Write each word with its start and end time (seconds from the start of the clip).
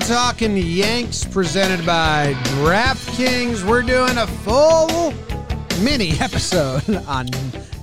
Talking 0.00 0.56
Yanks, 0.56 1.24
presented 1.24 1.84
by 1.86 2.34
DraftKings. 2.62 3.62
We're 3.64 3.82
doing 3.82 4.18
a 4.18 4.26
full 4.26 5.12
mini 5.82 6.12
episode 6.20 6.88
on 7.06 7.28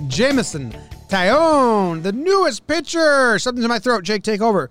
Jameson 0.08 0.74
Taillon, 1.08 2.04
the 2.04 2.12
newest 2.12 2.68
pitcher. 2.68 3.40
Something's 3.40 3.66
in 3.66 3.70
my 3.70 3.80
throat. 3.80 4.04
Jake, 4.04 4.24
take 4.24 4.42
over. 4.42 4.70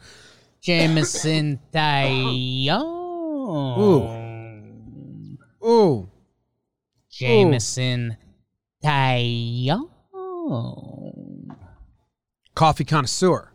Jameson 0.61 1.59
Taillon. 1.73 2.83
Ooh, 5.63 5.69
Ooh. 5.69 6.11
Jameson 7.11 8.17
Taillon. 8.85 9.89
coffee 12.55 12.85
connoisseur. 12.85 13.50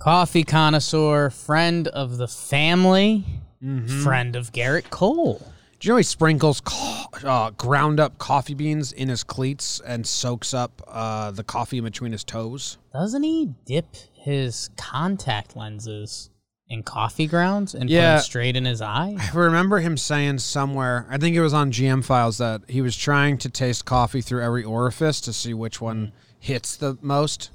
Coffee 0.00 0.44
connoisseur, 0.44 1.28
friend 1.30 1.86
of 1.88 2.16
the 2.16 2.26
family, 2.28 3.24
Mm-hmm. 3.62 4.02
friend 4.02 4.36
of 4.36 4.52
Gerrit 4.52 4.88
Cole. 4.88 5.46
Do 5.78 5.86
you 5.86 5.92
know 5.92 5.98
he 5.98 6.02
sprinkles 6.02 6.62
co- 6.62 7.04
uh, 7.22 7.50
ground 7.50 8.00
up 8.00 8.16
coffee 8.16 8.54
beans 8.54 8.90
in 8.90 9.10
his 9.10 9.22
cleats 9.22 9.82
and 9.86 10.06
soaks 10.06 10.54
up 10.54 10.80
uh, 10.88 11.30
the 11.32 11.44
coffee 11.44 11.76
in 11.76 11.84
between 11.84 12.12
his 12.12 12.24
toes? 12.24 12.78
Doesn't 12.94 13.22
he 13.22 13.50
dip 13.66 13.84
his 14.14 14.70
contact 14.78 15.56
lenses 15.56 16.30
in 16.70 16.82
coffee 16.82 17.26
grounds 17.26 17.74
and 17.74 17.82
put 17.82 17.90
Yeah. 17.90 18.14
them 18.14 18.22
straight 18.24 18.56
in 18.56 18.64
his 18.64 18.80
eye? 18.80 19.14
I 19.18 19.36
remember 19.36 19.80
him 19.80 19.98
saying 19.98 20.38
somewhere, 20.38 21.06
I 21.10 21.18
think 21.18 21.36
it 21.36 21.42
was 21.42 21.52
on 21.52 21.70
GM 21.70 22.02
files, 22.02 22.38
that 22.38 22.62
he 22.66 22.80
was 22.80 22.96
trying 22.96 23.36
to 23.38 23.50
taste 23.50 23.84
coffee 23.84 24.22
through 24.22 24.42
every 24.42 24.64
orifice 24.64 25.20
to 25.20 25.34
see 25.34 25.52
which 25.52 25.82
one 25.82 26.12
hits 26.38 26.76
the 26.76 26.96
most. 27.02 27.50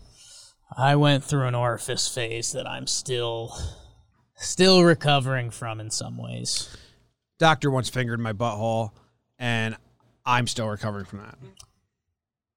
I 0.76 0.96
went 0.96 1.24
through 1.24 1.48
an 1.48 1.56
orifice 1.56 2.08
phase 2.08 2.52
that 2.54 2.68
I'm 2.68 2.88
still 2.88 3.56
still 4.36 4.84
recovering 4.84 5.50
from 5.50 5.80
in 5.80 5.90
some 5.90 6.18
ways. 6.18 6.76
Doctor 7.40 7.70
once 7.70 7.90
fingered 7.90 8.20
my 8.20 8.34
butthole, 8.34 8.92
and 9.38 9.76
I'm 10.26 10.48
still 10.48 10.68
recovering 10.68 11.06
from 11.06 11.20
that. 11.20 11.38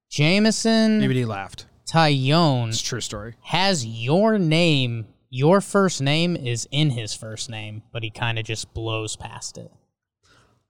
Jameson 0.09 0.99
Maybe 0.99 1.15
he 1.15 1.25
laughed. 1.25 1.67
Taillon 1.91 2.69
It's 2.69 2.81
a 2.81 2.85
true 2.85 3.01
story. 3.01 3.35
has 3.41 3.85
your 3.85 4.37
name, 4.37 5.07
your 5.29 5.61
first 5.61 6.01
name 6.01 6.35
is 6.35 6.67
in 6.71 6.91
his 6.91 7.13
first 7.13 7.49
name, 7.49 7.83
but 7.91 8.03
he 8.03 8.09
kind 8.09 8.37
of 8.39 8.45
just 8.45 8.73
blows 8.73 9.15
past 9.15 9.57
it. 9.57 9.71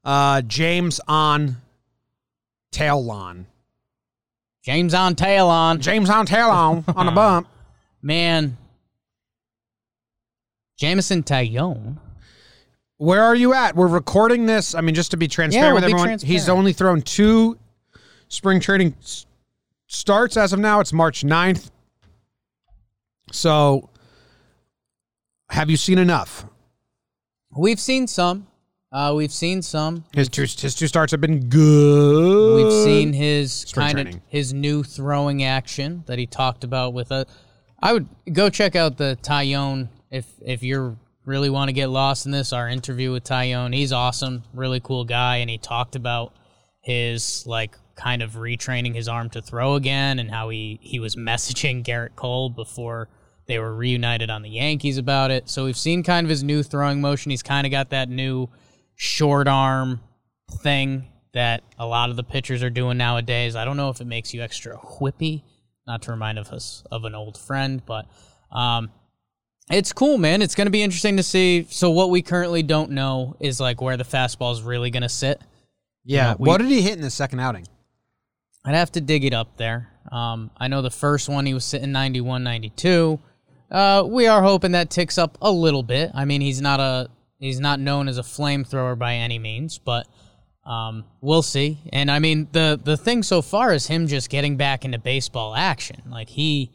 Uh, 0.04 0.42
James 0.42 1.02
on 1.08 1.58
tail 2.72 3.04
lawn. 3.04 3.48
James 4.64 4.94
on 4.94 5.16
Talon. 5.16 5.80
James 5.82 6.10
on 6.10 6.26
tail 6.26 6.50
lawn 6.50 6.84
on 6.96 7.08
a 7.08 7.12
bump. 7.14 7.48
Man. 8.02 8.58
Jameson 10.78 11.24
Taillon. 11.24 11.98
Where 12.98 13.24
are 13.24 13.36
you 13.36 13.54
at? 13.54 13.76
We're 13.76 13.88
recording 13.88 14.46
this. 14.46 14.76
I 14.76 14.82
mean, 14.82 14.96
just 14.96 15.12
to 15.12 15.18
be 15.18 15.28
transparent 15.28 15.68
Yeah, 15.70 15.74
with 15.74 15.84
we'll 15.84 15.94
be 15.94 16.00
everyone, 16.02 16.20
he's 16.20 16.50
only 16.50 16.74
thrown 16.74 17.02
two 17.02 17.58
spring 18.28 18.60
training 18.60 18.96
s- 19.02 19.26
starts 19.88 20.36
as 20.38 20.52
of 20.54 20.60
now. 20.60 20.80
It's 20.82 20.92
March 20.94 21.24
9th. 21.24 21.72
So, 23.32 23.90
have 25.50 25.70
you 25.70 25.78
seen 25.78 25.98
enough? 25.98 26.46
We've 27.56 27.80
seen 27.80 28.08
some. 28.08 28.48
Uh, 28.92 29.14
we've 29.16 29.32
seen 29.32 29.62
some. 29.62 30.04
His 30.14 30.30
two 30.30 30.42
his 30.42 30.74
two 30.74 30.88
starts 30.88 31.12
have 31.12 31.22
been 31.22 31.48
good. 31.48 32.56
We've 32.56 32.84
seen 32.84 33.14
his 33.14 33.54
Spring 33.54 33.96
kind 33.96 34.08
of 34.16 34.22
his 34.28 34.52
new 34.52 34.84
throwing 34.84 35.44
action 35.44 36.04
that 36.08 36.18
he 36.18 36.26
talked 36.26 36.64
about 36.64 36.94
with 36.94 37.12
a. 37.12 37.28
I 37.82 37.94
would 37.94 38.08
go 38.34 38.50
check 38.50 38.76
out 38.76 38.98
the 38.98 39.18
Taillon 39.22 39.90
if 40.10 40.26
if 40.42 40.64
you're 40.64 40.98
really 41.24 41.52
want 41.52 41.70
to 41.70 41.74
get 41.74 41.88
lost 41.88 42.26
in 42.26 42.32
this. 42.32 42.52
Our 42.52 42.68
interview 42.68 43.12
with 43.12 43.24
Taillon, 43.24 43.76
he's 43.76 43.94
awesome, 43.94 44.44
really 44.54 44.80
cool 44.80 45.06
guy, 45.06 45.38
and 45.38 45.50
he 45.52 45.60
talked 45.60 45.96
about 45.96 46.34
his 46.82 47.46
like 47.46 47.78
kind 47.96 48.24
of 48.24 48.32
retraining 48.32 48.96
his 48.96 49.08
arm 49.08 49.30
to 49.30 49.42
throw 49.42 49.76
again 49.76 50.18
and 50.18 50.32
how 50.32 50.50
he 50.50 50.80
he 50.82 51.00
was 51.00 51.16
messaging 51.16 51.84
Gerrit 51.84 52.16
Cole 52.16 52.50
before 52.50 53.08
they 53.46 53.60
were 53.60 53.76
reunited 53.76 54.32
on 54.32 54.42
the 54.42 54.50
Yankees 54.50 54.98
about 54.98 55.30
it. 55.30 55.48
So 55.48 55.66
we've 55.66 55.78
seen 55.78 56.02
kind 56.02 56.26
of 56.26 56.30
his 56.30 56.44
new 56.44 56.64
throwing 56.64 57.02
motion. 57.02 57.30
He's 57.30 57.44
kind 57.44 57.68
of 57.68 57.72
got 57.72 57.92
that 57.92 58.10
new 58.10 58.50
short 59.02 59.48
arm 59.48 60.02
thing 60.62 61.06
that 61.34 61.64
a 61.78 61.86
lot 61.86 62.10
of 62.10 62.18
the 62.18 62.24
pitchers 62.24 62.62
are 62.64 62.70
doing 62.70 62.98
nowadays. 62.98 63.56
I 63.56 63.64
don't 63.64 63.78
know 63.78 63.90
if 63.90 64.02
it 64.02 64.08
makes 64.08 64.34
you 64.34 64.42
extra 64.42 64.76
whippy, 64.76 65.44
not 65.88 66.02
to 66.04 66.12
remind 66.12 66.38
of 66.38 66.50
us 66.50 66.84
of 66.92 67.06
an 67.06 67.16
old 67.16 67.38
friend, 67.38 67.82
but 67.86 68.08
um, 68.52 68.92
it's 69.72 69.94
cool, 69.94 70.18
man. 70.18 70.42
It's 70.42 70.54
going 70.54 70.68
to 70.68 70.72
be 70.72 70.82
interesting 70.84 71.16
to 71.16 71.24
see. 71.24 71.66
So 71.70 71.92
what 71.92 72.10
we 72.10 72.22
currently 72.22 72.62
don't 72.62 72.92
know 72.92 73.38
is 73.40 73.62
like 73.62 73.80
where 73.80 73.96
the 73.96 74.04
fastball 74.04 74.52
is 74.52 74.64
really 74.64 74.92
going 74.92 75.04
to 75.04 75.10
sit. 75.10 75.40
Yeah. 76.04 76.32
Yeah, 76.32 76.36
we- 76.38 76.50
what 76.50 76.58
did 76.58 76.68
he 76.70 76.82
hit 76.82 76.94
in 76.96 77.02
the 77.02 77.10
second 77.10 77.40
outing? 77.40 77.68
I'd 78.66 78.76
have 78.76 78.92
to 78.94 79.02
dig 79.02 79.24
it 79.24 79.34
up 79.34 79.56
there. 79.56 79.88
Um, 80.12 80.52
I 80.58 80.68
know 80.68 80.82
the 80.82 80.92
first 80.92 81.30
one 81.30 81.46
he 81.46 81.54
was 81.54 81.64
sitting 81.64 81.94
91, 81.94 82.44
92. 82.44 83.18
Uh, 83.72 84.04
we 84.06 84.28
are 84.28 84.42
hoping 84.44 84.74
that 84.74 84.90
ticks 84.90 85.18
up 85.18 85.38
a 85.42 85.50
little 85.50 85.84
bit. 85.84 86.12
I 86.14 86.26
mean, 86.26 86.42
he's 86.42 86.60
not 86.60 86.82
a 86.82 87.10
he's 87.40 87.60
not 87.60 87.80
known 87.80 88.08
as 88.08 88.18
a 88.18 88.24
flamethrower 88.24 88.98
by 88.98 89.16
any 89.16 89.40
means, 89.40 89.78
but 89.80 90.08
um, 90.66 91.06
we'll 91.22 91.42
see. 91.42 91.80
And 91.92 92.12
I 92.12 92.20
mean, 92.20 92.48
the 92.52 92.80
the 92.82 92.98
thing 92.98 93.24
so 93.24 93.42
far 93.42 93.74
is 93.74 93.88
him 93.88 94.08
just 94.08 94.30
getting 94.30 94.58
back 94.58 94.86
into 94.86 95.00
baseball 95.00 95.56
action. 95.56 96.04
Like 96.10 96.30
he 96.30 96.72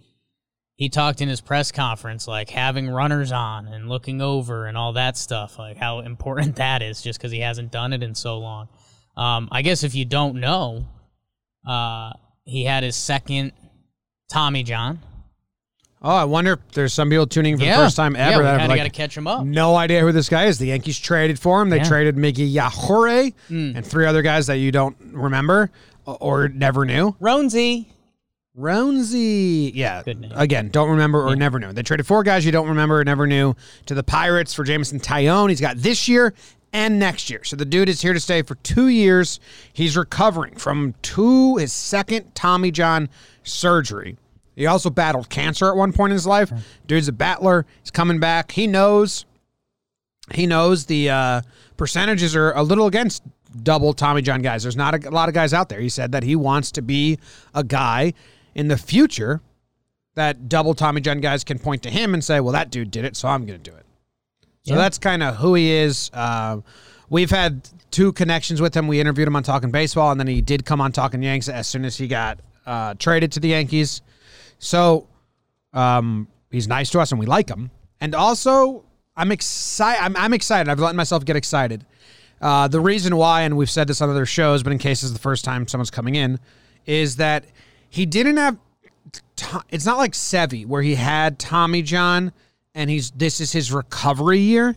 he 0.77 0.89
talked 0.89 1.21
in 1.21 1.29
his 1.29 1.41
press 1.41 1.71
conference 1.71 2.27
like 2.27 2.51
having 2.51 2.89
runners 2.89 3.31
on 3.31 3.69
and 3.69 3.89
looking 3.89 4.21
over 4.21 4.67
and 4.67 4.77
all 4.77 4.95
that 4.95 5.17
stuff, 5.17 5.59
like 5.59 5.77
how 5.77 6.01
important 6.01 6.57
that 6.57 6.83
is 6.83 7.03
just 7.03 7.19
because 7.19 7.31
he 7.31 7.41
hasn't 7.41 7.71
done 7.71 7.93
it 7.93 8.03
in 8.03 8.15
so 8.15 8.39
long. 8.39 8.69
Um, 9.17 9.49
I 9.53 9.63
guess 9.63 9.85
if 9.85 9.95
you 9.95 10.05
don't 10.05 10.41
know, 10.41 10.89
uh, 11.67 12.13
he 12.45 12.65
had 12.65 12.83
his 12.83 12.97
second 12.97 13.53
Tommy 14.29 14.65
John. 14.65 14.99
Oh, 16.07 16.15
I 16.15 16.25
wonder 16.25 16.53
if 16.53 16.59
there's 16.73 16.93
some 16.93 17.09
people 17.09 17.27
tuning 17.27 17.55
in 17.55 17.59
for 17.59 17.65
yeah, 17.65 17.79
the 17.79 17.85
first 17.87 17.97
time 17.97 18.15
ever 18.15 18.31
Yeah, 18.43 18.53
we 18.53 18.59
kind 18.59 18.63
of 18.65 18.69
like 18.69 18.77
got 18.79 18.85
to 18.85 18.91
catch 18.91 19.17
him 19.17 19.27
up. 19.27 19.45
no 19.47 19.75
idea 19.75 20.03
who 20.03 20.13
this 20.13 20.29
guy 20.29 20.45
is. 20.45 20.59
The 20.59 20.67
Yankees 20.67 20.99
traded 20.99 21.39
for 21.39 21.63
him. 21.63 21.71
They 21.71 21.79
Yeah. 21.79 21.85
traded 21.85 22.17
Miggy 22.17 22.53
Yajure 22.55 23.33
Mm. 23.51 23.75
and 23.77 23.87
three 23.87 24.05
other 24.05 24.21
guys 24.21 24.47
that 24.49 24.57
you 24.59 24.71
don't 24.71 24.97
remember 25.13 25.71
or- 26.05 26.49
never 26.49 26.85
knew. 26.85 27.17
Roansy. 27.23 27.87
Roansy. 28.57 29.73
Yeah. 29.75 30.03
Again, 30.35 30.69
don't 30.69 30.91
remember 30.91 31.23
or 31.27 31.35
never 31.37 31.59
knew. 31.59 31.73
They 31.73 31.83
traded 31.83 32.07
four 32.07 32.23
guys 32.23 32.45
you 32.45 32.53
don't 32.53 32.69
remember 32.69 33.01
or 33.01 33.05
never 33.05 33.27
knew 33.27 33.55
to 33.87 33.95
the 33.95 34.03
Pirates 34.05 34.53
for 34.53 34.63
Jameson 34.65 35.01
Taillon. 35.01 35.49
He's 35.49 35.61
got 35.61 35.79
this 35.79 36.07
year 36.07 36.35
and 36.73 36.99
next 36.99 37.31
year. 37.31 37.43
So 37.45 37.57
the 37.57 37.65
dude 37.65 37.89
is 37.89 38.03
here 38.03 38.13
to 38.13 38.21
stay 38.21 38.43
for 38.43 38.57
two 38.57 38.89
years. 38.89 39.41
He's 39.73 39.97
recovering 39.97 40.57
from 40.57 40.95
two 41.03 41.57
his 41.57 41.73
second 41.73 42.35
Tommy 42.35 42.71
John 42.71 43.09
surgery. 43.43 44.19
He 44.57 44.67
also 44.67 44.91
battled 44.91 45.29
cancer 45.31 45.69
at 45.69 45.77
one 45.77 45.93
point 45.93 46.13
in 46.13 46.15
his 46.15 46.27
life. 46.27 46.53
Dude's 46.87 47.09
a 47.09 47.13
battler. 47.13 47.67
He's 47.83 47.91
coming 47.91 48.21
back. 48.21 48.53
He 48.53 48.67
knows 48.67 49.25
he 50.33 50.47
knows 50.47 50.87
the 50.87 51.11
uh, 51.11 51.43
percentages 51.77 52.35
are 52.35 52.53
a 52.53 52.63
little 52.63 52.87
against 52.87 53.23
double 53.63 53.93
Tommy 53.93 54.23
John 54.23 54.41
guys. 54.43 54.63
There's 54.63 54.77
not 54.77 54.95
a, 55.05 55.09
a 55.09 55.11
lot 55.11 55.29
of 55.29 55.35
guys 55.35 55.53
out 55.53 55.69
there. 55.69 55.81
He 55.81 55.89
said 55.89 56.13
that 56.13 56.23
he 56.23 56.35
wants 56.37 56.73
to 56.73 56.83
be 56.83 57.19
a 57.55 57.63
guy 57.63 58.15
in 58.55 58.69
the 58.69 58.77
future 58.79 59.41
that 60.15 60.49
double 60.49 60.75
Tommy 60.75 61.01
John 61.01 61.21
guys 61.21 61.45
can 61.45 61.59
point 61.59 61.83
to 61.83 61.91
him 61.91 62.15
and 62.15 62.23
say, 62.25 62.41
well, 62.41 62.53
that 62.53 62.71
dude 62.71 62.91
did 62.91 63.05
it, 63.05 63.17
so 63.17 63.29
I'm 63.29 63.45
going 63.45 63.61
to 63.61 63.71
do 63.71 63.77
it. 63.77 63.85
So 64.63 64.75
Yeah. 64.75 64.79
that's 64.79 64.99
kind 64.99 65.23
of 65.23 65.37
who 65.37 65.55
he 65.55 65.71
is. 65.73 66.11
Uh, 66.15 66.59
we've 67.11 67.31
had 67.31 67.69
two 67.91 68.13
connections 68.13 68.61
with 68.63 68.75
him. 68.77 68.87
We 68.87 69.01
interviewed 69.01 69.29
him 69.29 69.37
on 69.37 69.43
Talking 69.43 69.71
Baseball, 69.73 70.11
and 70.13 70.19
then 70.19 70.29
he 70.29 70.41
did 70.41 70.65
come 70.65 70.81
on 70.81 70.93
Talking 70.93 71.23
Yanks 71.23 71.49
as 71.49 71.67
soon 71.67 71.85
as 71.85 71.97
he 71.97 72.07
got 72.09 72.39
uh, 72.65 72.95
traded 72.99 73.33
to 73.33 73.41
the 73.41 73.49
Yankees. 73.49 74.01
So 74.59 75.09
um, 75.73 76.29
he's 76.51 76.69
nice 76.69 76.91
to 76.91 77.01
us, 77.01 77.11
and 77.11 77.19
we 77.19 77.27
like 77.27 77.49
him. 77.49 77.71
And 78.01 78.15
also, 78.15 78.85
I'm 79.17 79.33
excited. 79.33 80.03
I'm, 80.03 80.17
I'm 80.17 80.33
excited. 80.33 80.71
I've 80.71 80.79
let 80.79 80.95
myself 80.95 81.25
get 81.25 81.37
excited. 81.37 81.85
Uh, 82.41 82.69
the 82.69 82.81
reason 82.81 83.17
why, 83.17 83.43
and 83.43 83.57
we've 83.57 83.71
said 83.71 83.89
this 83.89 84.01
on 84.01 84.11
other 84.11 84.27
shows, 84.27 84.63
but 84.63 84.73
in 84.73 84.79
case 84.79 85.01
this 85.01 85.09
is 85.09 85.13
the 85.13 85.21
first 85.21 85.45
time 85.45 85.67
someone's 85.67 85.91
coming 85.91 86.15
in, 86.15 86.39
is 86.87 87.17
that 87.17 87.45
he 87.89 88.07
didn't 88.07 88.37
have. 88.37 88.59
It's 89.71 89.87
not 89.87 89.99
like 89.99 90.13
Sevi 90.13 90.67
where 90.67 90.83
he 90.83 90.95
had 90.95 91.39
Tommy 91.39 91.83
John, 91.83 92.33
and 92.75 92.91
he's 92.91 93.11
this 93.13 93.41
is 93.41 93.53
his 93.53 93.73
recovery 93.73 94.41
year. 94.41 94.77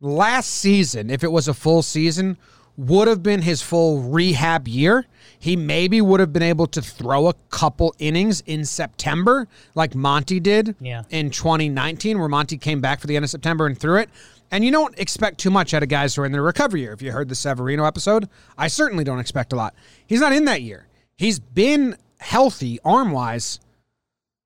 Last 0.00 0.48
season, 0.48 1.10
if 1.10 1.22
it 1.22 1.30
was 1.30 1.48
a 1.48 1.54
full 1.54 1.82
season, 1.82 2.36
would 2.76 3.06
have 3.08 3.22
been 3.22 3.42
his 3.42 3.62
full 3.62 4.00
rehab 4.00 4.66
year. 4.66 5.06
He 5.38 5.56
maybe 5.56 6.00
would 6.00 6.20
have 6.20 6.32
been 6.32 6.42
able 6.42 6.66
to 6.68 6.82
throw 6.82 7.28
a 7.28 7.34
couple 7.50 7.94
innings 7.98 8.42
in 8.46 8.64
September, 8.64 9.46
like 9.74 9.94
Monty 9.94 10.40
did 10.40 10.74
Yeah. 10.80 11.02
in 11.10 11.30
2019, 11.30 12.18
where 12.18 12.28
Monty 12.28 12.56
came 12.56 12.80
back 12.80 13.00
for 13.00 13.06
the 13.06 13.14
end 13.16 13.24
of 13.24 13.30
September 13.30 13.66
and 13.66 13.78
threw 13.78 13.96
it. 13.98 14.08
And 14.50 14.64
you 14.64 14.70
don't 14.70 14.96
expect 14.98 15.38
too 15.38 15.50
much 15.50 15.74
out 15.74 15.82
of 15.82 15.88
guys 15.88 16.14
who 16.14 16.22
are 16.22 16.26
in 16.26 16.32
their 16.32 16.42
recovery 16.42 16.80
year. 16.82 16.92
If 16.92 17.02
you 17.02 17.12
heard 17.12 17.28
the 17.28 17.34
Severino 17.34 17.84
episode, 17.84 18.28
I 18.58 18.68
certainly 18.68 19.04
don't 19.04 19.18
expect 19.18 19.52
a 19.52 19.56
lot. 19.56 19.74
He's 20.06 20.20
not 20.20 20.32
in 20.32 20.44
that 20.46 20.62
year. 20.62 20.86
He's 21.16 21.38
been 21.38 21.96
healthy 22.18 22.78
arm 22.84 23.10
wise 23.12 23.60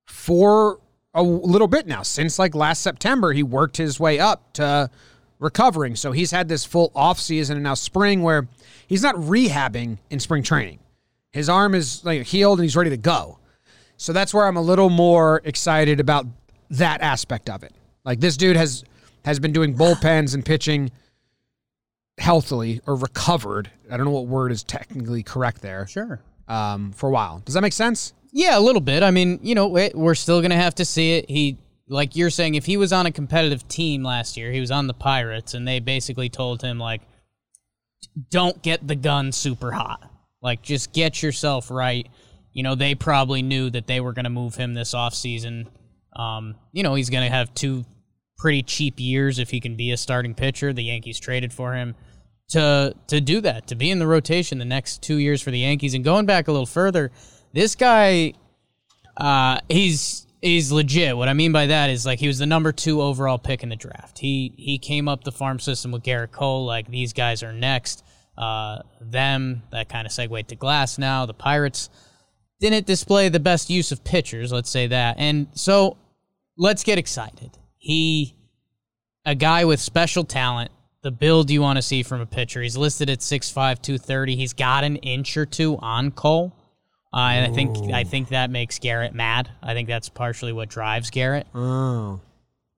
for 0.06 0.80
a 1.14 1.22
little 1.22 1.68
bit 1.68 1.86
now. 1.86 2.02
Since 2.02 2.38
like 2.38 2.54
last 2.54 2.82
September, 2.82 3.32
he 3.32 3.42
worked 3.42 3.76
his 3.76 3.98
way 3.98 4.18
up 4.18 4.52
to 4.54 4.90
recovering. 5.38 5.96
So 5.96 6.12
he's 6.12 6.30
had 6.30 6.48
this 6.48 6.64
full 6.64 6.90
off 6.94 7.18
season 7.18 7.56
and 7.56 7.64
now 7.64 7.74
spring 7.74 8.22
where 8.22 8.48
he's 8.86 9.02
not 9.02 9.14
rehabbing 9.16 9.98
in 10.10 10.20
spring 10.20 10.42
training. 10.42 10.78
His 11.32 11.48
arm 11.48 11.74
is 11.74 12.04
like 12.04 12.26
healed 12.26 12.58
and 12.58 12.64
he's 12.64 12.76
ready 12.76 12.90
to 12.90 12.96
go. 12.96 13.38
So 13.96 14.12
that's 14.12 14.32
where 14.32 14.46
I'm 14.46 14.56
a 14.56 14.62
little 14.62 14.90
more 14.90 15.40
excited 15.44 16.00
about 16.00 16.26
that 16.70 17.00
aspect 17.00 17.50
of 17.50 17.62
it. 17.62 17.72
Like 18.04 18.20
this 18.20 18.36
dude 18.36 18.56
has 18.56 18.84
has 19.24 19.38
been 19.38 19.52
doing 19.52 19.74
bullpens 19.74 20.34
and 20.34 20.44
pitching 20.44 20.90
healthily 22.18 22.80
or 22.86 22.96
recovered. 22.96 23.70
I 23.90 23.96
don't 23.96 24.06
know 24.06 24.12
what 24.12 24.26
word 24.26 24.52
is 24.52 24.62
technically 24.62 25.22
correct 25.22 25.60
there. 25.60 25.86
Sure. 25.86 26.20
Um, 26.46 26.92
for 26.92 27.08
a 27.08 27.12
while. 27.12 27.42
Does 27.44 27.54
that 27.54 27.60
make 27.60 27.72
sense? 27.72 28.14
Yeah, 28.32 28.58
a 28.58 28.60
little 28.60 28.80
bit. 28.80 29.02
I 29.02 29.10
mean, 29.10 29.38
you 29.42 29.54
know, 29.54 29.68
we're 29.68 30.14
still 30.14 30.40
going 30.40 30.50
to 30.50 30.56
have 30.56 30.74
to 30.76 30.84
see 30.84 31.12
it. 31.14 31.28
He, 31.28 31.58
like 31.88 32.16
you're 32.16 32.30
saying, 32.30 32.54
if 32.54 32.66
he 32.66 32.76
was 32.76 32.92
on 32.92 33.06
a 33.06 33.12
competitive 33.12 33.66
team 33.68 34.02
last 34.02 34.36
year, 34.36 34.52
he 34.52 34.60
was 34.60 34.70
on 34.70 34.86
the 34.86 34.94
Pirates, 34.94 35.54
and 35.54 35.66
they 35.66 35.80
basically 35.80 36.28
told 36.28 36.62
him, 36.62 36.78
like, 36.78 37.02
don't 38.30 38.62
get 38.62 38.86
the 38.86 38.94
gun 38.94 39.32
super 39.32 39.72
hot. 39.72 40.10
Like, 40.42 40.62
just 40.62 40.92
get 40.92 41.22
yourself 41.22 41.70
right. 41.70 42.06
You 42.52 42.62
know, 42.62 42.74
they 42.74 42.94
probably 42.94 43.42
knew 43.42 43.70
that 43.70 43.86
they 43.86 44.00
were 44.00 44.12
going 44.12 44.24
to 44.24 44.30
move 44.30 44.54
him 44.54 44.74
this 44.74 44.94
offseason. 44.94 45.66
Um, 46.14 46.56
you 46.72 46.82
know, 46.82 46.94
he's 46.94 47.10
going 47.10 47.24
to 47.24 47.34
have 47.34 47.54
two 47.54 47.84
pretty 48.36 48.62
cheap 48.62 48.94
years 48.98 49.38
if 49.38 49.50
he 49.50 49.60
can 49.60 49.76
be 49.76 49.90
a 49.90 49.96
starting 49.96 50.34
pitcher. 50.34 50.72
The 50.72 50.84
Yankees 50.84 51.18
traded 51.18 51.52
for 51.52 51.74
him 51.74 51.94
to 52.50 52.94
to 53.08 53.20
do 53.20 53.40
that, 53.42 53.66
to 53.68 53.74
be 53.74 53.90
in 53.90 53.98
the 53.98 54.06
rotation 54.06 54.58
the 54.58 54.64
next 54.64 55.02
two 55.02 55.16
years 55.16 55.42
for 55.42 55.50
the 55.50 55.58
Yankees. 55.58 55.94
And 55.94 56.04
going 56.04 56.26
back 56.26 56.48
a 56.48 56.52
little 56.52 56.66
further, 56.66 57.10
this 57.52 57.74
guy, 57.74 58.34
uh, 59.16 59.58
he's 59.68 60.26
he's 60.40 60.72
legit. 60.72 61.16
What 61.16 61.28
I 61.28 61.32
mean 61.32 61.52
by 61.52 61.66
that 61.66 61.90
is 61.90 62.06
like 62.06 62.18
he 62.18 62.26
was 62.26 62.38
the 62.38 62.46
number 62.46 62.72
two 62.72 63.02
overall 63.02 63.38
pick 63.38 63.62
in 63.62 63.68
the 63.68 63.76
draft. 63.76 64.18
He 64.18 64.52
he 64.56 64.78
came 64.78 65.08
up 65.08 65.24
the 65.24 65.32
farm 65.32 65.58
system 65.58 65.90
with 65.92 66.02
Gerrit 66.02 66.32
Cole. 66.32 66.64
Like 66.64 66.88
these 66.88 67.12
guys 67.12 67.42
are 67.42 67.52
next. 67.52 68.04
Uh, 68.36 68.82
them 69.00 69.62
that 69.72 69.88
kind 69.88 70.06
of 70.06 70.12
segued 70.12 70.48
to 70.48 70.56
Glasnow. 70.56 71.26
The 71.26 71.34
Pirates 71.34 71.90
didn't 72.60 72.86
display 72.86 73.28
the 73.28 73.40
best 73.40 73.68
use 73.68 73.90
of 73.90 74.04
pitchers. 74.04 74.52
Let's 74.52 74.70
say 74.70 74.86
that. 74.88 75.16
And 75.18 75.48
so 75.54 75.96
let's 76.56 76.84
get 76.84 76.98
excited. 76.98 77.50
He, 77.78 78.36
a 79.24 79.34
guy 79.34 79.64
with 79.64 79.80
special 79.80 80.24
talent, 80.24 80.70
the 81.02 81.10
build 81.10 81.50
you 81.50 81.62
want 81.62 81.78
to 81.78 81.82
see 81.82 82.02
from 82.02 82.20
a 82.20 82.26
pitcher. 82.26 82.62
He's 82.62 82.76
listed 82.76 83.08
at 83.10 83.20
6'5", 83.20 83.54
230. 83.54 84.36
He's 84.36 84.52
got 84.52 84.84
an 84.84 84.96
inch 84.96 85.36
or 85.36 85.46
two 85.46 85.76
on 85.78 86.10
Cole. 86.10 86.54
Uh, 87.12 87.30
and 87.32 87.50
I 87.50 87.54
think 87.54 87.92
I 87.92 88.04
think 88.04 88.28
that 88.28 88.50
makes 88.50 88.78
Gerrit 88.78 89.14
mad. 89.14 89.50
I 89.62 89.72
think 89.74 89.88
that's 89.88 90.08
partially 90.08 90.52
what 90.52 90.68
drives 90.68 91.10
Gerrit. 91.10 91.44
Oh. 91.54 92.20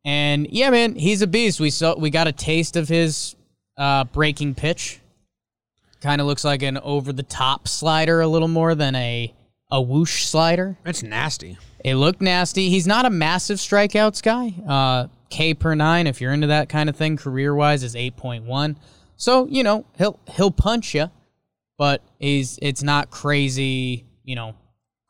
And 0.04 0.46
yeah, 0.50 0.70
man, 0.70 0.94
he's 0.94 1.20
a 1.20 1.26
beast. 1.26 1.60
We 1.60 1.70
saw 1.70 1.96
we 1.96 2.10
got 2.10 2.28
a 2.28 2.32
taste 2.32 2.76
of 2.76 2.88
his 2.88 3.34
uh, 3.76 4.04
breaking 4.04 4.54
pitch. 4.54 5.00
Kind 6.00 6.20
of 6.20 6.26
looks 6.26 6.44
like 6.44 6.62
an 6.62 6.78
over 6.78 7.12
the 7.12 7.22
top 7.22 7.68
slider 7.68 8.20
a 8.20 8.26
little 8.26 8.48
more 8.48 8.74
than 8.74 8.94
a 8.94 9.34
a 9.70 9.82
whoosh 9.82 10.24
slider. 10.24 10.78
That's 10.84 11.02
nasty. 11.02 11.58
It 11.84 11.96
looked 11.96 12.20
nasty. 12.20 12.68
He's 12.68 12.86
not 12.86 13.04
a 13.04 13.10
massive 13.10 13.58
strikeouts 13.58 14.22
guy. 14.22 14.54
Uh, 14.66 15.08
K 15.28 15.54
per 15.54 15.74
nine, 15.74 16.06
if 16.06 16.20
you're 16.20 16.32
into 16.32 16.48
that 16.48 16.68
kind 16.68 16.88
of 16.88 16.96
thing, 16.96 17.16
career 17.16 17.54
wise 17.54 17.82
is 17.82 17.96
eight 17.96 18.16
point 18.16 18.44
one. 18.44 18.76
So 19.16 19.46
you 19.48 19.62
know 19.62 19.84
he'll 19.98 20.18
he'll 20.30 20.50
punch 20.50 20.94
you, 20.94 21.10
but 21.76 22.02
he's 22.18 22.58
it's 22.62 22.82
not 22.82 23.10
crazy. 23.10 24.04
You 24.30 24.36
know, 24.36 24.54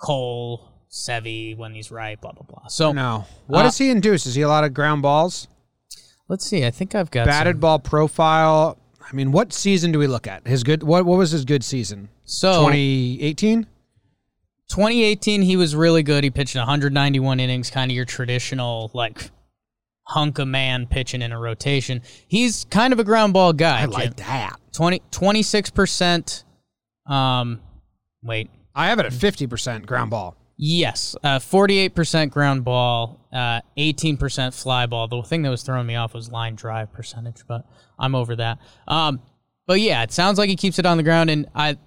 Cole 0.00 0.66
Sevy 0.90 1.54
when 1.56 1.74
he's 1.74 1.90
right. 1.90 2.18
Blah 2.20 2.32
blah 2.32 2.44
blah. 2.48 2.66
So 2.68 2.92
No. 2.92 3.26
What 3.46 3.60
Uh, 3.60 3.62
does 3.64 3.76
he 3.78 3.90
induce? 3.90 4.24
Is 4.26 4.34
he 4.34 4.42
a 4.42 4.48
lot 4.48 4.64
of 4.64 4.72
ground 4.74 5.02
balls? 5.02 5.46
let's 6.28 6.46
see. 6.46 6.64
I 6.64 6.70
think 6.70 6.94
I've 6.94 7.10
got 7.10 7.26
Batted 7.26 7.54
some- 7.56 7.60
ball 7.60 7.78
profile. 7.80 8.78
I 9.00 9.12
mean, 9.14 9.32
what 9.32 9.52
season 9.52 9.90
do 9.92 9.98
we 9.98 10.06
look 10.06 10.26
at? 10.28 10.46
His 10.46 10.62
good. 10.62 10.82
What 10.84 11.04
what 11.04 11.18
was 11.18 11.32
his 11.32 11.44
good 11.44 11.62
season? 11.64 12.08
So 12.24 12.52
2018. 12.70 13.66
2018, 14.68 15.42
he 15.42 15.56
was 15.56 15.74
really 15.74 16.02
good. 16.04 16.22
He 16.24 16.30
pitched 16.30 16.54
191 16.56 17.40
innings, 17.40 17.70
kind 17.70 17.90
of 17.90 17.94
your 17.96 18.04
traditional 18.04 18.90
like 18.94 19.30
hunk 20.04 20.38
of 20.38 20.46
man 20.48 20.86
pitching 20.86 21.22
in 21.22 21.32
a 21.32 21.38
rotation. 21.38 22.02
He's 22.28 22.64
kind 22.70 22.92
of 22.92 23.00
a 23.00 23.04
ground 23.04 23.32
ball 23.32 23.52
guy. 23.52 23.78
I 23.78 23.82
Jim. 23.82 23.90
like 23.90 24.16
that. 24.16 24.56
20 24.72 25.02
26 25.10 25.70
percent. 25.70 26.44
Um, 27.06 27.60
wait, 28.22 28.48
I 28.74 28.88
have 28.88 28.98
it 28.98 29.06
at 29.06 29.12
50 29.12 29.46
percent 29.46 29.86
ground 29.86 30.10
ball. 30.10 30.36
yes, 30.56 31.16
uh, 31.22 31.38
48 31.38 31.94
percent 31.94 32.32
ground 32.32 32.64
ball, 32.64 33.26
uh, 33.32 33.60
18 33.76 34.16
percent 34.16 34.54
fly 34.54 34.86
ball. 34.86 35.08
The 35.08 35.22
thing 35.22 35.42
that 35.42 35.50
was 35.50 35.62
throwing 35.62 35.86
me 35.86 35.96
off 35.96 36.14
was 36.14 36.30
line 36.30 36.54
drive 36.54 36.92
percentage, 36.92 37.42
but 37.48 37.64
I'm 37.98 38.14
over 38.14 38.36
that. 38.36 38.58
Um, 38.86 39.22
but 39.66 39.80
yeah, 39.80 40.02
it 40.02 40.12
sounds 40.12 40.38
like 40.38 40.48
he 40.48 40.56
keeps 40.56 40.78
it 40.78 40.86
on 40.86 40.96
the 40.96 41.02
ground, 41.02 41.30
and 41.30 41.46
I. 41.54 41.78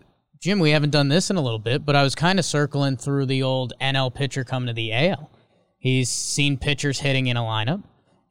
Jim, 0.41 0.59
we 0.59 0.71
haven't 0.71 0.89
done 0.89 1.07
this 1.07 1.29
in 1.29 1.37
a 1.37 1.41
little 1.41 1.57
bit, 1.57 1.85
but 1.85 1.95
I 1.95 2.03
was 2.03 2.15
kind 2.15 2.37
of 2.37 2.43
circling 2.43 2.97
through 2.97 3.27
the 3.27 3.43
old 3.43 3.71
NL 3.79 4.13
pitcher 4.13 4.43
coming 4.43 4.67
to 4.67 4.73
the 4.73 4.91
AL. 4.91 5.31
He's 5.77 6.09
seen 6.09 6.57
pitchers 6.57 6.99
hitting 6.99 7.27
in 7.27 7.37
a 7.37 7.41
lineup, 7.41 7.81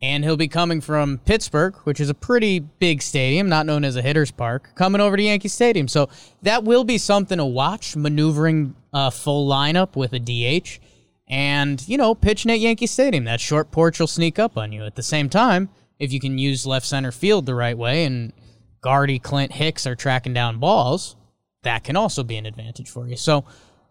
and 0.03 0.25
he'll 0.25 0.37
be 0.37 0.49
coming 0.49 0.81
from 0.81 1.19
Pittsburgh, 1.19 1.77
which 1.85 2.01
is 2.01 2.11
a 2.11 2.15
pretty 2.15 2.59
big 2.59 3.01
stadium, 3.01 3.49
not 3.49 3.67
known 3.67 3.85
as 3.85 3.95
a 3.95 4.03
hitter's 4.03 4.33
park, 4.33 4.71
coming 4.75 5.01
over 5.01 5.17
to 5.17 5.23
Yankee 5.23 5.49
Stadium. 5.49 5.87
So 5.87 6.09
that 6.43 6.65
will 6.65 6.83
be 6.83 6.99
something 6.99 7.39
to 7.39 7.45
watch, 7.45 7.95
maneuvering 7.95 8.75
a 8.93 9.13
full 9.13 9.49
lineup 9.49 9.95
with 9.95 10.13
a 10.13 10.19
DH 10.19 10.81
and, 11.29 11.87
you 11.89 11.97
know, 11.97 12.17
pitching 12.17 12.51
at 12.51 12.59
Yankee 12.59 12.89
Stadium. 12.89 13.25
That 13.25 13.41
short 13.41 13.71
porch 13.71 14.01
will 14.01 14.09
sneak 14.09 14.41
up 14.41 14.59
on 14.59 14.73
you. 14.73 14.85
At 14.85 14.97
the 14.97 15.05
same 15.05 15.29
time, 15.29 15.69
if 16.01 16.13
you 16.13 16.19
can 16.19 16.37
use 16.37 16.67
left 16.67 16.85
center 16.85 17.13
field 17.13 17.47
the 17.47 17.55
right 17.55 17.79
way 17.79 18.05
and 18.05 18.33
Gardy, 18.81 19.21
Clint, 19.21 19.53
Hicks 19.53 19.87
are 19.87 19.95
tracking 19.95 20.35
down 20.35 20.59
balls, 20.59 21.15
that 21.63 21.85
can 21.85 21.95
also 21.95 22.25
be 22.25 22.37
an 22.37 22.45
advantage 22.45 22.91
for 22.91 23.07
you. 23.07 23.17
So, 23.17 23.45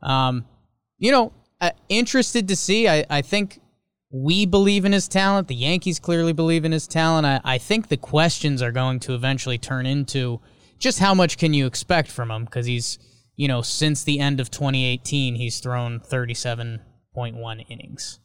um, 0.03 0.43
you 0.97 1.13
know, 1.13 1.31
uh, 1.61 1.71
interested 1.87 2.49
to 2.49 2.55
see. 2.57 2.89
I, 2.89 3.05
I 3.09 3.21
think 3.21 3.60
we 4.11 4.45
believe 4.45 4.83
in 4.85 4.91
his 4.91 5.07
talent. 5.07 5.47
The 5.47 5.55
Yankees 5.55 5.99
clearly 5.99 6.33
believe 6.33 6.65
in 6.65 6.71
his 6.71 6.87
talent. 6.87 7.25
I, 7.25 7.41
I 7.43 7.57
think 7.57 7.87
the 7.87 7.97
questions 7.97 8.61
are 8.61 8.71
going 8.71 8.99
to 9.01 9.13
eventually 9.13 9.57
turn 9.57 9.85
into 9.85 10.41
just 10.77 10.99
how 10.99 11.13
much 11.13 11.37
can 11.37 11.53
you 11.53 11.65
expect 11.65 12.11
from 12.11 12.29
him? 12.29 12.45
Because 12.45 12.65
he's, 12.65 12.99
you 13.35 13.47
know, 13.47 13.61
since 13.61 14.03
the 14.03 14.19
end 14.19 14.39
of 14.39 14.51
2018, 14.51 15.35
he's 15.35 15.59
thrown 15.59 15.99
37.1 15.99 17.65
innings. 17.69 18.19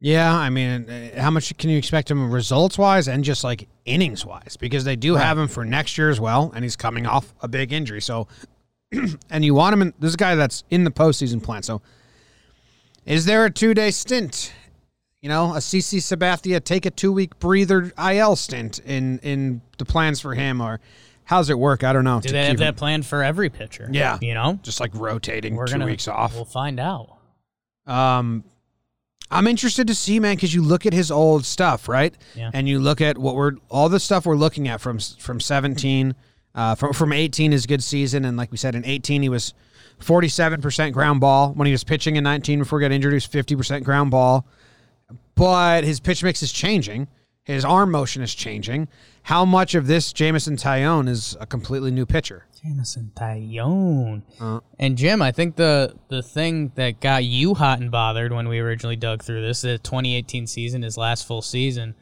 Yeah, 0.00 0.32
I 0.32 0.48
mean, 0.48 0.88
uh, 0.88 1.20
how 1.20 1.30
much 1.30 1.56
can 1.58 1.70
you 1.70 1.78
expect 1.78 2.08
him 2.08 2.30
results 2.30 2.78
wise 2.78 3.08
and 3.08 3.24
just 3.24 3.42
like 3.42 3.68
innings 3.84 4.24
wise? 4.24 4.56
Because 4.56 4.84
they 4.84 4.94
do 4.94 5.16
have 5.16 5.36
him 5.36 5.48
for 5.48 5.64
next 5.64 5.98
year 5.98 6.08
as 6.08 6.20
well, 6.20 6.52
and 6.54 6.64
he's 6.64 6.76
coming 6.76 7.04
off 7.04 7.34
a 7.40 7.48
big 7.48 7.72
injury. 7.72 8.00
So, 8.00 8.28
and 8.92 9.44
you 9.44 9.54
want 9.54 9.72
him 9.72 9.82
in 9.82 9.94
this 9.98 10.14
guy 10.14 10.36
that's 10.36 10.62
in 10.70 10.84
the 10.84 10.92
postseason 10.92 11.42
plan. 11.42 11.64
So, 11.64 11.82
is 13.08 13.24
there 13.24 13.44
a 13.46 13.50
two 13.50 13.74
day 13.74 13.90
stint? 13.90 14.52
You 15.22 15.28
know, 15.28 15.54
a 15.54 15.58
CC 15.58 15.98
Sabathia 15.98 16.62
take 16.62 16.86
a 16.86 16.90
two 16.90 17.10
week 17.10 17.38
breather 17.40 17.92
IL 17.98 18.36
stint 18.36 18.78
in 18.80 19.18
in 19.20 19.62
the 19.78 19.84
plans 19.84 20.20
for 20.20 20.34
him, 20.34 20.60
or 20.60 20.80
how's 21.24 21.50
it 21.50 21.58
work? 21.58 21.82
I 21.82 21.92
don't 21.92 22.04
know. 22.04 22.20
Do 22.20 22.30
they 22.30 22.46
have 22.46 22.58
that 22.58 22.68
him 22.68 22.74
plan 22.74 23.02
for 23.02 23.24
every 23.24 23.50
pitcher? 23.50 23.88
Yeah. 23.90 24.18
You 24.20 24.34
know? 24.34 24.60
just 24.62 24.78
like 24.78 24.94
rotating 24.94 25.56
We're 25.56 25.66
2 25.66 25.72
gonna 25.72 25.86
weeks 25.86 26.06
off? 26.06 26.34
We'll 26.34 26.44
find 26.44 26.78
out. 26.78 27.16
Um, 27.86 28.44
I'm 29.30 29.46
interested 29.46 29.86
to 29.88 29.94
see, 29.94 30.20
man, 30.20 30.36
because 30.36 30.54
you 30.54 30.62
look 30.62 30.86
at 30.86 30.92
his 30.92 31.10
old 31.10 31.44
stuff, 31.44 31.88
right? 31.88 32.14
Yeah. 32.34 32.50
And 32.54 32.68
you 32.68 32.78
look 32.78 33.00
at 33.00 33.18
what 33.18 33.34
we're 33.34 33.52
all 33.68 33.88
the 33.88 34.00
stuff 34.00 34.26
we're 34.26 34.36
looking 34.36 34.68
at 34.68 34.80
from 34.80 34.98
from 34.98 35.40
17, 35.40 36.14
uh, 36.54 36.74
from 36.74 36.92
from 36.92 37.12
18 37.12 37.52
is 37.52 37.66
good 37.66 37.82
season, 37.82 38.24
and 38.24 38.36
like 38.36 38.52
we 38.52 38.56
said, 38.56 38.74
in 38.74 38.84
18 38.84 39.22
he 39.22 39.28
was 39.28 39.54
47 40.00 40.60
percent 40.60 40.94
ground 40.94 41.20
ball 41.20 41.52
when 41.54 41.66
he 41.66 41.72
was 41.72 41.84
pitching 41.84 42.16
in 42.16 42.24
19 42.24 42.60
before 42.60 42.80
he 42.80 42.84
got 42.84 42.92
injured. 42.92 43.12
He 43.12 43.16
was 43.16 43.26
50 43.26 43.56
percent 43.56 43.84
ground 43.84 44.10
ball, 44.10 44.46
but 45.34 45.84
his 45.84 46.00
pitch 46.00 46.22
mix 46.22 46.42
is 46.42 46.52
changing. 46.52 47.08
His 47.44 47.64
arm 47.64 47.90
motion 47.90 48.22
is 48.22 48.34
changing. 48.34 48.88
How 49.22 49.44
much 49.44 49.74
of 49.74 49.86
this 49.86 50.12
Jameson 50.12 50.56
Taillon 50.56 51.08
is 51.08 51.34
a 51.40 51.46
completely 51.46 51.90
new 51.90 52.04
pitcher? 52.04 52.44
Jameson 52.62 53.12
Taillon. 53.14 54.22
Uh. 54.40 54.60
and 54.78 54.98
Jim, 54.98 55.22
I 55.22 55.32
think 55.32 55.56
the 55.56 55.94
the 56.08 56.22
thing 56.22 56.72
that 56.74 57.00
got 57.00 57.24
you 57.24 57.54
hot 57.54 57.80
and 57.80 57.90
bothered 57.90 58.32
when 58.32 58.48
we 58.48 58.58
originally 58.58 58.96
dug 58.96 59.22
through 59.22 59.40
this, 59.42 59.62
the 59.62 59.78
2018 59.78 60.46
season, 60.46 60.82
his 60.82 60.96
last 60.96 61.26
full 61.26 61.40
season, 61.42 61.94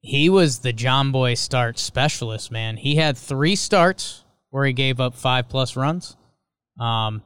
he 0.00 0.28
was 0.28 0.58
the 0.58 0.72
John 0.72 1.12
Boy 1.12 1.34
start 1.34 1.78
specialist, 1.78 2.50
man. 2.50 2.76
He 2.76 2.96
had 2.96 3.16
three 3.16 3.54
starts 3.54 4.24
where 4.50 4.64
he 4.64 4.72
gave 4.72 4.98
up 4.98 5.14
five 5.14 5.48
plus 5.48 5.76
runs. 5.76 6.16
Um, 6.82 7.22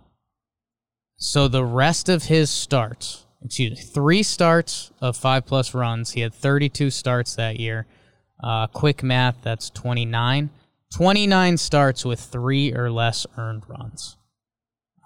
so 1.17 1.49
the 1.49 1.65
rest 1.65 2.09
of 2.09 2.25
his 2.25 2.51
starts, 2.51 3.25
excuse 3.43 3.71
me, 3.71 3.77
three 3.77 4.23
starts 4.23 4.91
of 5.01 5.17
five 5.17 5.47
plus 5.47 5.73
runs. 5.73 6.13
He 6.13 6.21
had 6.21 6.35
32 6.35 6.91
starts 6.91 7.35
that 7.37 7.59
year. 7.59 7.87
Uh, 8.43 8.67
quick 8.67 9.03
math, 9.03 9.37
that's 9.43 9.71
29. 9.71 10.51
29 10.95 11.57
starts 11.57 12.05
with 12.05 12.21
three 12.21 12.75
or 12.75 12.91
less 12.91 13.27
earned 13.39 13.63
runs. 13.67 14.19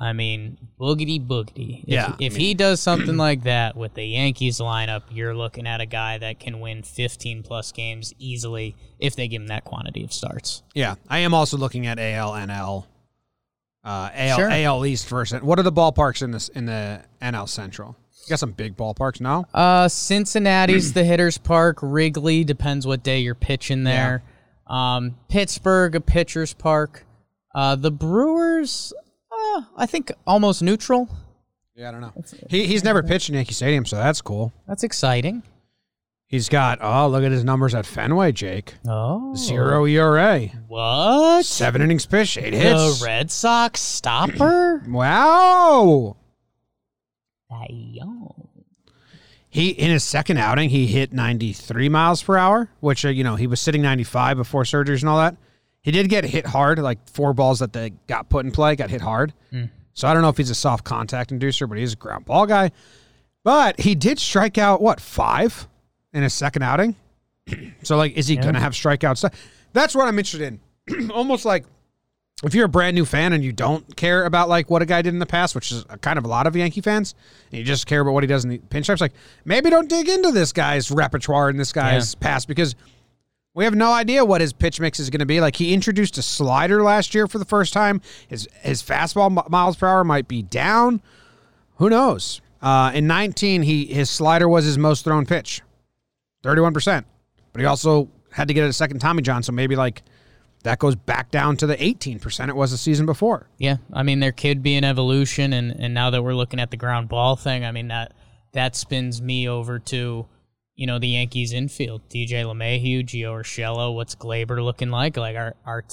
I 0.01 0.15
mean, 0.15 0.57
boogity 0.81 1.25
boogity. 1.25 1.83
If, 1.83 1.89
Yeah, 1.89 2.17
If 2.19 2.35
I 2.35 2.39
he 2.39 2.55
does 2.55 2.81
something 2.89 3.17
like 3.17 3.45
that 3.45 3.77
with 3.77 3.95
the 3.95 4.05
Yankees 4.05 4.59
lineup, 4.59 5.03
you're 5.11 5.35
looking 5.35 5.67
at 5.67 5.81
a 5.81 5.87
guy 5.87 6.19
that 6.19 6.41
can 6.41 6.59
win 6.59 6.83
15 6.83 7.43
plus 7.43 7.71
games 7.71 8.15
easily 8.19 8.75
if 8.99 9.15
they 9.15 9.29
give 9.29 9.43
him 9.43 9.49
that 9.49 9.65
quantity 9.65 10.03
of 10.03 10.13
starts. 10.13 10.63
Yeah, 10.75 10.95
I 11.09 11.19
am 11.19 11.35
also 11.35 11.57
looking 11.57 11.87
at 11.87 11.99
AL, 11.99 12.33
NL, 12.33 12.87
uh, 13.85 14.11
AL, 14.13 14.37
Sure. 14.39 14.51
AL 14.51 14.87
East 14.87 15.09
versus. 15.09 15.43
What 15.43 15.59
are 15.59 15.63
the 15.63 15.73
ballparks 15.73 16.23
in 16.23 16.31
this 16.31 16.49
in 16.49 16.67
the 16.67 17.03
NL 17.23 17.49
Central? 17.49 17.97
You 18.27 18.31
got 18.31 18.39
some 18.39 18.53
big 18.53 18.77
ballparks, 18.77 19.21
no? 19.21 19.47
Uh, 19.55 19.89
Cincinnati's 19.89 20.93
the 20.93 21.05
hitter's 21.05 21.39
park. 21.39 21.79
Wrigley 21.83 22.45
depends 22.45 22.87
what 22.87 23.03
day 23.03 23.21
you're 23.21 23.35
pitching 23.35 23.85
there. 23.85 24.23
Um, 24.67 25.17
Pittsburgh 25.29 25.95
a 25.97 26.01
pitcher's 26.01 26.53
park. 26.55 27.05
Uh, 27.55 27.75
the 27.77 27.91
Brewers, 27.91 28.93
uh, 29.33 29.63
I 29.77 29.87
think 29.87 30.13
almost 30.27 30.63
neutral. 30.63 31.09
Yeah, 31.75 31.89
I 31.89 31.93
don't 31.93 32.03
know. 32.03 32.13
He 32.51 32.67
he's 32.67 32.85
never 32.85 33.03
pitched 33.03 33.31
in 33.31 33.35
Yankee 33.35 33.55
Stadium, 33.55 33.87
so 33.87 33.97
that's 33.97 34.21
cool. 34.21 34.53
That's 34.69 34.85
exciting. 34.85 35.43
He's 36.31 36.49
got 36.49 36.79
oh 36.81 37.09
look 37.09 37.25
at 37.25 37.33
his 37.33 37.43
numbers 37.43 37.75
at 37.75 37.85
Fenway, 37.85 38.31
Jake. 38.31 38.75
Oh, 38.87 39.35
Zero 39.35 39.85
ERA, 39.85 40.47
What? 40.69 41.45
seven 41.45 41.83
innings 41.83 42.07
pitched, 42.07 42.39
eight 42.39 42.55
hits. 42.55 43.01
The 43.01 43.05
Red 43.05 43.31
Sox 43.33 43.81
stopper? 43.81 44.83
Wow. 44.89 46.17
Young. 47.69 48.49
He 49.49 49.71
in 49.71 49.91
his 49.91 50.05
second 50.05 50.39
outing, 50.39 50.71
he 50.71 50.87
hit 50.87 51.13
93 51.13 51.89
miles 51.89 52.23
per 52.23 52.37
hour, 52.37 52.71
which 52.79 53.05
uh, 53.05 53.09
you 53.09 53.25
know 53.25 53.35
he 53.35 53.49
was 53.49 53.61
sitting 53.61 53.83
95 53.83 54.37
before 54.37 54.63
surgeries 54.63 55.01
and 55.01 55.09
all 55.09 55.19
that. 55.19 55.37
He 55.83 55.91
did 55.91 56.09
get 56.09 56.23
hit 56.25 56.47
hard, 56.47 56.79
like 56.79 57.09
four 57.09 57.33
balls 57.35 57.59
that 57.59 57.73
they 57.73 57.91
got 58.07 58.29
put 58.29 58.45
in 58.45 58.53
play 58.53 58.77
got 58.77 58.91
hit 58.91 59.01
hard. 59.01 59.33
So 59.95 60.07
I 60.07 60.13
don't 60.15 60.23
know 60.23 60.29
if 60.29 60.37
he's 60.37 60.51
a 60.51 60.55
soft 60.55 60.85
contact 60.85 61.31
inducer, 61.33 61.69
but 61.69 61.77
he's 61.79 61.95
a 61.95 61.97
ground 61.97 62.25
ball 62.27 62.47
guy. 62.47 62.71
But 63.43 63.81
he 63.81 63.97
did 63.97 64.19
strike 64.21 64.57
out 64.59 64.81
what 64.81 65.01
five 65.01 65.67
in 66.13 66.23
his 66.23 66.35
second 66.35 66.63
outing. 66.63 66.97
so 67.83 67.97
like, 67.97 68.13
is 68.17 68.27
he 68.29 68.35
Yeah. 68.37 68.43
gonna 68.43 68.61
have 68.61 68.73
strikeouts? 68.73 69.33
That's 69.73 69.95
what 69.95 70.09
I'm 70.09 70.19
interested 70.19 70.59
in. 70.89 71.11
Almost 71.11 71.45
like 71.45 71.65
if 72.43 72.55
you're 72.55 72.65
a 72.65 72.69
brand 72.71 72.95
new 72.95 73.05
fan 73.05 73.33
and 73.35 73.45
you 73.45 73.53
don't 73.53 73.97
care 73.97 74.25
about 74.25 74.49
like 74.49 74.71
what 74.71 74.81
a 74.83 74.87
guy 74.87 75.03
did 75.03 75.13
in 75.13 75.19
the 75.19 75.27
past, 75.27 75.55
which 75.55 75.71
is 75.71 75.85
kind 76.01 76.19
of 76.19 76.25
a 76.25 76.29
lot 76.29 76.47
of 76.47 76.57
Yankee 76.57 76.81
fans, 76.81 77.15
and 77.53 77.59
you 77.59 77.65
just 77.65 77.87
care 77.87 78.01
about 78.01 78.13
what 78.13 78.23
he 78.23 78.27
does 78.27 78.45
in 78.45 78.51
the 78.51 78.59
pinch 78.59 78.87
pinstripes, 78.89 79.01
like 79.01 79.13
maybe 79.45 79.69
don't 79.71 79.89
dig 79.89 80.09
into 80.09 80.33
this 80.33 80.53
guy's 80.53 80.91
repertoire 80.91 81.49
and 81.51 81.61
this 81.61 81.73
guy's 81.73 82.15
past 82.15 82.49
because 82.49 82.75
we 83.53 83.65
have 83.65 83.75
no 83.75 83.93
idea 83.93 84.25
what 84.25 84.41
his 84.41 84.53
pitch 84.53 84.81
mix 84.81 84.99
is 85.01 85.11
going 85.11 85.19
to 85.21 85.27
be. 85.27 85.41
Like 85.41 85.57
he 85.57 85.75
introduced 85.75 86.17
a 86.19 86.23
slider 86.23 86.83
last 86.83 87.15
year 87.15 87.27
for 87.27 87.39
the 87.39 87.45
first 87.45 87.73
time. 87.73 88.01
His 88.29 88.49
his 88.61 88.83
fastball 88.83 89.31
mi- 89.31 89.43
miles 89.51 89.77
per 89.77 89.87
hour 89.87 90.03
might 90.05 90.27
be 90.29 90.41
down. 90.43 91.03
Who 91.77 91.91
knows? 91.91 92.41
Uh, 92.63 92.93
in 92.95 93.07
19, 93.07 93.63
he 93.63 93.87
his 93.87 94.09
slider 94.09 94.49
was 94.49 94.65
his 94.65 94.79
most 94.79 95.05
thrown 95.05 95.27
pitch, 95.27 95.63
31 96.43 96.75
percent. 96.75 97.07
But 97.53 97.61
he 97.61 97.67
also 97.67 98.09
had 98.33 98.49
to 98.49 98.55
get 98.55 98.69
a 98.69 98.73
second 98.73 99.01
Tommy 99.01 99.23
John, 99.23 99.43
so 99.43 99.53
maybe 99.53 99.77
like 99.77 100.03
that 100.63 100.79
goes 100.79 100.95
back 100.95 101.31
down 101.31 101.57
to 101.57 101.67
the 101.67 101.77
18% 101.77 102.49
it 102.49 102.57
was 102.57 102.71
the 102.71 102.77
season 102.77 103.07
before. 103.07 103.49
Yeah, 103.59 103.77
I 103.93 104.03
mean 104.03 104.21
there 104.21 104.33
could 104.33 104.63
be 104.63 104.77
an 104.77 104.85
evolution, 104.85 105.53
and 105.53 105.73
and 105.73 105.95
now 105.95 106.11
that 106.11 106.23
we're 106.23 106.35
looking 106.35 106.61
at 106.61 106.71
the 106.71 106.77
ground 106.77 107.09
ball 107.09 107.37
thing, 107.37 107.65
I 107.65 107.73
mean 107.73 107.89
that 107.89 108.15
that 108.53 108.77
spins 108.77 109.21
me 109.23 109.49
over 109.49 109.79
to 109.79 110.27
you 110.77 110.87
know 110.87 110.99
the 110.99 111.09
Yankees 111.09 111.53
infield, 111.53 112.09
DJ 112.09 112.45
LeMahieu, 112.45 113.05
Gio 113.05 113.41
Urshela. 113.41 113.95
What's 113.95 114.15
Gleyber 114.15 114.63
looking 114.63 114.91
like? 114.91 115.17
Like 115.17 115.37
are 115.37 115.55
are 115.65 115.85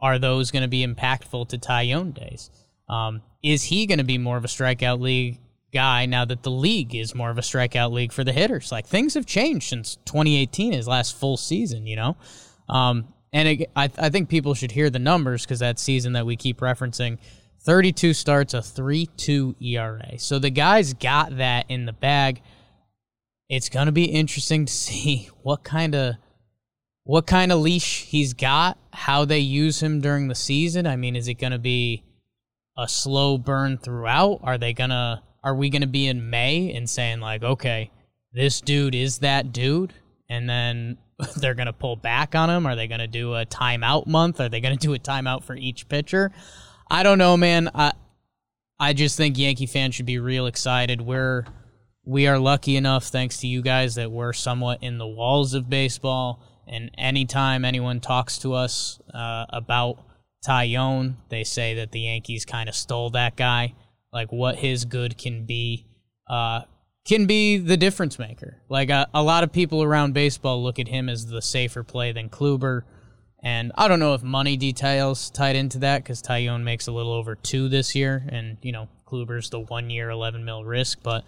are 0.00 0.18
those 0.18 0.50
going 0.50 0.62
to 0.62 0.68
be 0.68 0.86
impactful 0.86 1.48
to 1.48 1.58
Taillon 1.58 2.12
days? 2.12 2.50
Um, 2.88 3.22
is 3.42 3.64
he 3.64 3.86
going 3.86 3.98
to 3.98 4.04
be 4.04 4.18
more 4.18 4.36
of 4.36 4.44
a 4.44 4.48
strikeout 4.48 5.00
league 5.00 5.38
guy 5.74 6.06
now 6.06 6.24
that 6.24 6.42
the 6.42 6.50
league 6.50 6.94
is 6.94 7.14
more 7.14 7.30
of 7.30 7.36
a 7.36 7.42
strikeout 7.42 7.92
league 7.92 8.12
for 8.12 8.24
the 8.24 8.32
hitters? 8.32 8.72
Like 8.72 8.86
things 8.86 9.12
have 9.14 9.26
changed 9.26 9.68
since 9.68 9.96
2018, 10.06 10.72
his 10.72 10.88
last 10.88 11.18
full 11.18 11.36
season. 11.36 11.86
You 11.86 11.96
know. 11.96 12.16
Um, 12.68 13.08
and 13.34 13.48
it, 13.48 13.70
I, 13.74 13.90
I 13.98 14.10
think 14.10 14.28
people 14.28 14.54
should 14.54 14.70
hear 14.70 14.88
the 14.88 15.00
numbers 15.00 15.42
because 15.42 15.58
that 15.58 15.80
season 15.80 16.12
that 16.12 16.24
we 16.24 16.36
keep 16.36 16.60
referencing 16.60 17.18
32 17.64 18.14
starts, 18.14 18.54
a 18.54 18.62
3 18.62 19.06
2 19.16 19.56
ERA. 19.60 20.18
So 20.18 20.38
the 20.38 20.50
guy's 20.50 20.94
got 20.94 21.36
that 21.38 21.66
in 21.68 21.84
the 21.84 21.92
bag. 21.92 22.42
It's 23.48 23.68
going 23.68 23.86
to 23.86 23.92
be 23.92 24.04
interesting 24.04 24.66
to 24.66 24.72
see 24.72 25.28
what 25.42 25.64
kind 25.64 25.94
of. 25.94 26.14
What 27.06 27.26
kind 27.26 27.52
of 27.52 27.58
leash 27.58 28.04
he's 28.04 28.32
got, 28.32 28.78
how 28.90 29.26
they 29.26 29.40
use 29.40 29.82
him 29.82 30.00
during 30.00 30.28
the 30.28 30.34
season. 30.34 30.86
I 30.86 30.96
mean, 30.96 31.16
is 31.16 31.28
it 31.28 31.34
going 31.34 31.52
to 31.52 31.58
be 31.58 32.02
a 32.78 32.88
slow 32.88 33.36
burn 33.36 33.76
throughout? 33.76 34.40
Are 34.42 34.56
they 34.56 34.72
going 34.72 34.88
to, 34.88 35.20
are 35.44 35.54
we 35.54 35.68
going 35.68 35.82
to 35.82 35.86
be 35.86 36.08
in 36.08 36.30
May 36.30 36.72
and 36.72 36.88
saying, 36.88 37.20
like, 37.20 37.44
okay, 37.44 37.90
this 38.32 38.62
dude 38.62 38.94
is 38.94 39.18
that 39.18 39.52
dude? 39.52 39.92
And 40.28 40.48
then 40.48 40.98
they're 41.36 41.54
going 41.54 41.66
to 41.66 41.72
pull 41.72 41.96
back 41.96 42.34
on 42.34 42.50
him? 42.50 42.66
Are 42.66 42.74
they 42.74 42.88
going 42.88 43.00
to 43.00 43.06
do 43.06 43.34
a 43.34 43.44
timeout 43.44 44.06
month? 44.06 44.40
Are 44.40 44.48
they 44.48 44.60
going 44.60 44.76
to 44.76 44.86
do 44.86 44.94
a 44.94 44.98
timeout 44.98 45.44
for 45.44 45.54
each 45.54 45.88
pitcher? 45.88 46.32
I 46.90 47.02
don't 47.02 47.18
know, 47.18 47.36
man. 47.36 47.70
I 47.74 47.92
I 48.80 48.92
just 48.92 49.16
think 49.16 49.38
Yankee 49.38 49.66
fans 49.66 49.94
should 49.94 50.06
be 50.06 50.18
real 50.18 50.46
excited. 50.46 51.00
We're 51.00 51.44
we 52.04 52.26
are 52.26 52.38
lucky 52.38 52.76
enough, 52.76 53.04
thanks 53.04 53.38
to 53.38 53.46
you 53.46 53.62
guys, 53.62 53.94
that 53.94 54.10
we're 54.10 54.32
somewhat 54.32 54.82
in 54.82 54.98
the 54.98 55.06
walls 55.06 55.54
of 55.54 55.70
baseball. 55.70 56.42
And 56.66 56.90
anytime 56.98 57.64
anyone 57.64 58.00
talks 58.00 58.38
to 58.38 58.54
us 58.54 59.00
uh, 59.12 59.46
about 59.50 59.98
Taillon, 60.46 61.16
they 61.28 61.44
say 61.44 61.74
that 61.74 61.92
the 61.92 62.00
Yankees 62.00 62.44
kind 62.44 62.68
of 62.68 62.74
stole 62.74 63.10
that 63.10 63.36
guy. 63.36 63.74
Like 64.14 64.32
what 64.32 64.56
his 64.56 64.86
good 64.86 65.18
can 65.18 65.44
be, 65.44 65.86
uh, 66.30 66.62
can 67.04 67.26
be 67.26 67.58
the 67.58 67.76
difference 67.76 68.18
maker. 68.18 68.62
Like 68.68 68.88
a, 68.88 69.08
a 69.12 69.22
lot 69.22 69.44
of 69.44 69.52
people 69.52 69.82
around 69.82 70.14
baseball 70.14 70.62
look 70.62 70.78
at 70.78 70.88
him 70.88 71.08
as 71.08 71.26
the 71.26 71.42
safer 71.42 71.82
play 71.82 72.12
than 72.12 72.30
Kluber. 72.30 72.82
And 73.42 73.72
I 73.74 73.88
don't 73.88 73.98
know 73.98 74.14
if 74.14 74.22
money 74.22 74.56
details 74.56 75.30
tied 75.30 75.56
into 75.56 75.80
that 75.80 76.02
because 76.02 76.22
Taillon 76.22 76.62
makes 76.62 76.86
a 76.86 76.92
little 76.92 77.12
over 77.12 77.34
two 77.34 77.68
this 77.68 77.94
year, 77.94 78.26
and 78.30 78.56
you 78.62 78.72
know 78.72 78.88
Kluber's 79.06 79.50
the 79.50 79.60
one 79.60 79.90
year, 79.90 80.08
eleven 80.08 80.46
mil 80.46 80.64
risk. 80.64 81.00
But 81.02 81.26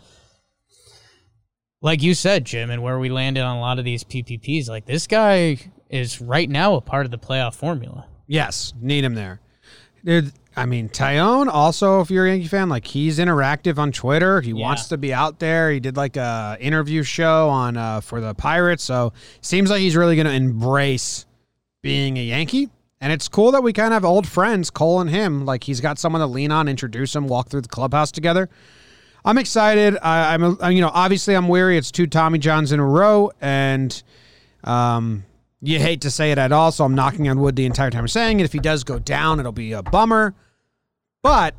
like 1.83 2.03
you 2.03 2.15
said, 2.15 2.47
Jim, 2.47 2.71
and 2.71 2.83
where 2.83 2.99
we 2.99 3.11
landed 3.11 3.43
on 3.43 3.59
a 3.59 3.61
lot 3.61 3.79
of 3.79 3.85
these 3.85 4.03
PPPs, 4.03 4.67
like 4.67 4.87
this 4.87 5.07
guy 5.07 5.59
is 5.91 6.21
right 6.23 6.49
now 6.49 6.75
a 6.75 6.81
part 6.81 7.05
of 7.05 7.11
the 7.11 7.19
playoff 7.19 7.55
formula. 7.55 8.07
Yes, 8.27 8.73
need 8.81 9.05
him 9.05 9.15
there. 9.15 9.41
I 10.59 10.65
mean, 10.65 10.89
Taillon 10.89 11.49
also, 11.49 12.01
if 12.01 12.11
you're 12.11 12.25
a 12.27 12.31
Yankee 12.31 12.49
fan, 12.49 12.71
like 12.71 12.87
he's 12.87 13.19
interactive 13.19 13.77
on 13.77 13.93
Twitter. 13.93 14.41
He 14.41 14.51
Yeah. 14.53 14.65
wants 14.65 14.89
to 14.89 14.97
be 14.97 15.13
out 15.13 15.39
there. 15.39 15.71
He 15.71 15.81
did 15.81 15.97
like 15.99 16.17
a 16.17 16.57
interview 16.59 17.03
show 17.03 17.51
on 17.51 17.77
uh, 17.77 18.01
for 18.01 18.21
the 18.23 18.35
Pirates, 18.35 18.83
so 18.83 19.13
seems 19.43 19.69
like 19.71 19.81
he's 19.81 19.95
really 19.97 20.17
going 20.17 20.27
to 20.27 20.33
embrace 20.33 21.27
being 21.83 22.17
a 22.17 22.23
Yankee. 22.23 22.71
And 23.03 23.13
it's 23.13 23.29
cool 23.29 23.53
that 23.53 23.63
we 23.63 23.75
kind 23.75 23.89
of 23.89 23.93
have 23.93 24.05
old 24.07 24.27
friends, 24.27 24.71
Cole 24.71 25.01
and 25.03 25.11
him. 25.11 25.45
Like 25.45 25.65
he's 25.65 25.83
got 25.83 25.99
someone 25.99 26.21
to 26.21 26.27
lean 26.27 26.51
on, 26.51 26.69
introduce 26.69 27.15
him, 27.15 27.29
walk 27.29 27.51
through 27.51 27.61
the 27.61 27.69
clubhouse 27.69 28.11
together. 28.11 28.49
I'm 29.27 29.37
excited. 29.37 29.99
I, 30.03 30.33
I'm, 30.33 30.43
a- 30.59 30.71
you 30.71 30.81
know, 30.81 30.91
obviously 30.95 31.35
I'm 31.35 31.49
weary. 31.49 31.77
It's 31.77 31.91
two 31.91 32.07
Tommy 32.07 32.39
Johns 32.39 32.73
in 32.73 32.81
a 32.81 32.87
row, 32.87 33.31
and 33.43 34.03
um, 34.65 35.25
you 35.61 35.79
hate 35.79 36.01
to 36.01 36.11
say 36.11 36.33
it 36.33 36.39
at 36.39 36.53
all. 36.53 36.73
So 36.73 36.85
I'm 36.85 36.95
knocking 36.95 37.29
on 37.29 37.41
wood 37.41 37.57
the 37.57 37.67
entire 37.67 37.91
time 37.91 38.01
I'm 38.03 38.09
saying 38.09 38.41
it. 38.41 38.45
If 38.45 38.55
he 38.55 38.59
does 38.61 38.85
go 38.85 38.99
down, 38.99 39.39
it'll 39.39 39.53
be 39.53 39.73
a 39.73 39.83
bummer. 39.83 40.35
But 41.27 41.55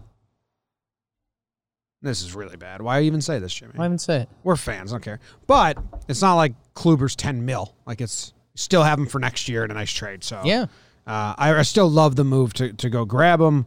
this 2.02 2.22
is 2.22 2.36
really 2.36 2.58
bad. 2.58 2.82
Why 2.82 3.02
even 3.02 3.22
say 3.22 3.40
this, 3.40 3.54
Jimmy? 3.54 3.74
I 3.78 3.86
even 3.86 3.98
say 3.98 4.22
it. 4.22 4.30
We're 4.44 4.56
fans, 4.56 4.92
don't 4.92 5.02
care. 5.04 5.20
But 5.48 5.78
it's 6.08 6.22
not 6.22 6.36
like 6.36 6.54
Kluber's 6.74 7.16
10 7.16 7.44
mil. 7.46 7.76
Like 7.86 8.02
it's 8.02 8.34
still 8.56 8.84
have 8.84 9.00
him 9.00 9.08
for 9.08 9.20
next 9.20 9.50
year 9.50 9.64
in 9.66 9.72
a 9.72 9.74
nice 9.74 9.92
trade. 9.92 10.24
So 10.24 10.42
Yeah. 10.46 10.64
uh, 11.06 11.34
I, 11.38 11.54
I 11.56 11.62
still 11.64 11.90
love 11.90 12.16
the 12.16 12.24
move 12.24 12.54
to, 12.54 12.74
to 12.74 12.90
go 12.90 13.04
grab 13.06 13.42
him. 13.42 13.66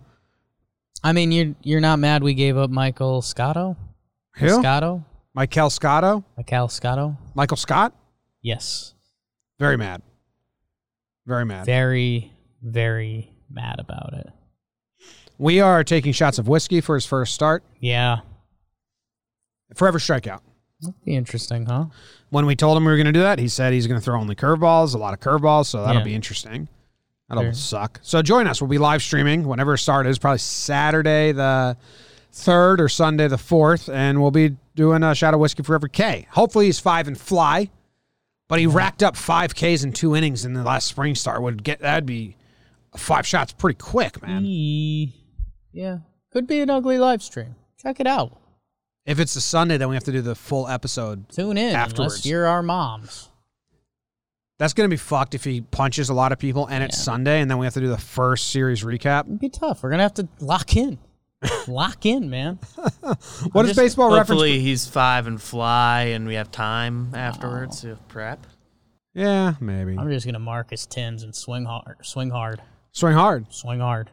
I 1.02 1.12
mean, 1.12 1.32
you're 1.32 1.54
you're 1.62 1.80
not 1.80 1.98
mad 1.98 2.22
we 2.22 2.34
gave 2.34 2.58
up 2.58 2.68
Michael 2.70 3.22
Scotto? 3.22 3.74
Who? 4.36 4.48
Scotto? 4.60 5.04
Michael 5.32 5.70
Scotto, 5.70 6.24
Michael 6.36 6.68
Scotto? 6.68 7.16
Michael 7.34 7.56
Scott. 7.56 7.94
Yes. 8.42 8.94
Very 9.58 9.76
mad. 9.78 10.02
Very 11.26 11.44
mad. 11.46 11.64
Very, 11.66 12.32
very 12.62 13.32
mad 13.48 13.76
about 13.78 14.12
it. 14.14 14.26
We 15.40 15.60
are 15.60 15.82
taking 15.84 16.12
shots 16.12 16.38
of 16.38 16.48
whiskey 16.48 16.82
for 16.82 16.94
his 16.94 17.06
first 17.06 17.32
start. 17.34 17.64
Yeah. 17.80 18.18
Forever 19.74 19.98
strikeout. 19.98 20.40
That'd 20.82 21.02
be 21.04 21.16
interesting, 21.16 21.64
huh? 21.64 21.86
When 22.28 22.44
we 22.44 22.54
told 22.54 22.76
him 22.76 22.84
we 22.84 22.90
were 22.90 22.96
going 22.98 23.06
to 23.06 23.12
do 23.12 23.20
that, 23.22 23.38
he 23.38 23.48
said 23.48 23.72
he's 23.72 23.86
going 23.86 23.98
to 23.98 24.04
throw 24.04 24.20
only 24.20 24.34
curveballs, 24.34 24.94
a 24.94 24.98
lot 24.98 25.14
of 25.14 25.20
curveballs. 25.20 25.66
So 25.66 25.80
that'll 25.82 26.00
Yeah. 26.02 26.04
be 26.04 26.14
interesting. 26.14 26.68
That'll 27.28 27.44
Fair. 27.44 27.54
suck. 27.54 28.00
So 28.02 28.20
join 28.20 28.46
us. 28.46 28.60
We'll 28.60 28.68
be 28.68 28.76
live 28.76 29.02
streaming 29.02 29.46
whenever 29.46 29.74
it 29.74 29.78
start 29.78 30.06
is, 30.06 30.18
probably 30.18 30.38
Saturday 30.38 31.32
the 31.32 31.74
third 32.32 32.78
or 32.80 32.90
Sunday 32.90 33.26
the 33.26 33.38
fourth, 33.38 33.88
and 33.88 34.20
we'll 34.20 34.30
be 34.30 34.56
doing 34.74 35.02
a 35.02 35.14
shot 35.14 35.32
of 35.32 35.40
whiskey 35.40 35.62
for 35.62 35.74
every 35.74 35.88
K. 35.90 36.26
Hopefully 36.32 36.66
he's 36.66 36.78
five 36.80 37.08
and 37.08 37.18
fly, 37.18 37.70
but 38.48 38.58
he 38.58 38.66
racked 38.66 39.02
up 39.02 39.16
five 39.16 39.54
Ks 39.54 39.84
in 39.84 39.92
two 39.92 40.14
innings 40.14 40.44
in 40.44 40.52
the 40.52 40.62
last 40.64 40.86
spring 40.86 41.14
start. 41.14 41.40
Would 41.40 41.62
get 41.64 41.80
that'd 41.80 42.04
be 42.04 42.36
five 42.96 43.26
shots 43.26 43.52
pretty 43.52 43.78
quick, 43.78 44.20
man. 44.22 44.44
E- 44.44 45.14
Yeah. 45.72 45.98
Could 46.32 46.46
be 46.46 46.60
an 46.60 46.70
ugly 46.70 46.98
live 46.98 47.22
stream. 47.22 47.56
Check 47.80 48.00
it 48.00 48.06
out. 48.06 48.36
If 49.06 49.18
it's 49.18 49.34
a 49.36 49.40
Sunday, 49.40 49.76
then 49.76 49.88
we 49.88 49.96
have 49.96 50.04
to 50.04 50.12
do 50.12 50.20
the 50.20 50.34
full 50.34 50.68
episode. 50.68 51.28
Tune 51.30 51.56
in 51.56 51.74
Afterwards. 51.74 52.14
unless 52.14 52.26
you're 52.26 52.46
our 52.46 52.62
moms. 52.62 53.28
That's 54.58 54.74
gonna 54.74 54.90
be 54.90 54.98
fucked 54.98 55.34
if 55.34 55.42
he 55.42 55.62
punches 55.62 56.10
a 56.10 56.14
lot 56.14 56.32
of 56.32 56.38
people 56.38 56.66
and 56.66 56.84
it's 56.84 56.98
Yeah. 56.98 57.04
Sunday, 57.04 57.40
and 57.40 57.50
then 57.50 57.56
we 57.58 57.64
have 57.64 57.72
to 57.74 57.80
do 57.80 57.88
the 57.88 57.96
first 57.98 58.48
series 58.48 58.84
recap. 58.84 59.24
It'd 59.24 59.40
be 59.40 59.48
tough. 59.48 59.82
We're 59.82 59.90
gonna 59.90 60.02
have 60.02 60.14
to 60.14 60.28
lock 60.38 60.76
in. 60.76 60.98
lock 61.66 62.04
in, 62.04 62.28
man. 62.28 62.58
What 63.52 63.64
is 63.64 63.70
just- 63.70 63.78
baseball 63.78 64.08
reference? 64.08 64.28
Hopefully 64.28 64.60
he's 64.60 64.86
five 64.86 65.26
and 65.26 65.40
fly, 65.40 66.02
and 66.12 66.26
we 66.26 66.34
have 66.34 66.50
time 66.50 67.10
oh. 67.14 67.16
afterwards 67.16 67.80
to 67.80 67.96
prep. 68.08 68.46
Yeah, 69.14 69.54
maybe. 69.60 69.96
I'm 69.98 70.10
just 70.10 70.26
gonna 70.26 70.38
mark 70.38 70.70
his 70.70 70.86
Tim's 70.86 71.22
and 71.22 71.34
swing 71.34 71.64
hard. 71.64 71.96
Swing 72.02 72.30
hard. 72.30 72.60
Swing 72.92 73.14
hard. 73.14 73.52
Swing 73.52 73.80
hard. 73.80 74.10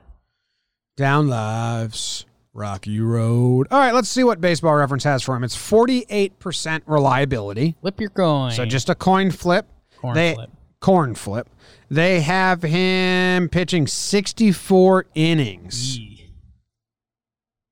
Down 0.97 1.27
lives. 1.29 2.25
Rocky 2.53 2.99
Road. 2.99 3.67
All 3.69 3.79
right, 3.79 3.93
let's 3.93 4.09
see 4.09 4.23
what 4.23 4.41
baseball 4.41 4.73
reference 4.73 5.03
has 5.03 5.21
for 5.21 5.35
him. 5.35 5.43
It's 5.43 5.55
48% 5.55 6.81
reliability. 6.87 7.75
Flip 7.81 7.99
your 8.01 8.09
coin. 8.09 8.51
So 8.51 8.65
just 8.65 8.89
a 8.89 8.95
coin 8.95 9.29
flip. 9.29 9.67
Corn 9.99 10.15
they, 10.15 10.33
flip. 10.33 10.49
Corn 10.79 11.13
flip. 11.13 11.47
They 11.91 12.21
have 12.21 12.63
him 12.63 13.47
pitching 13.49 13.85
64 13.85 15.05
innings. 15.13 15.99
Yee. 15.99 16.31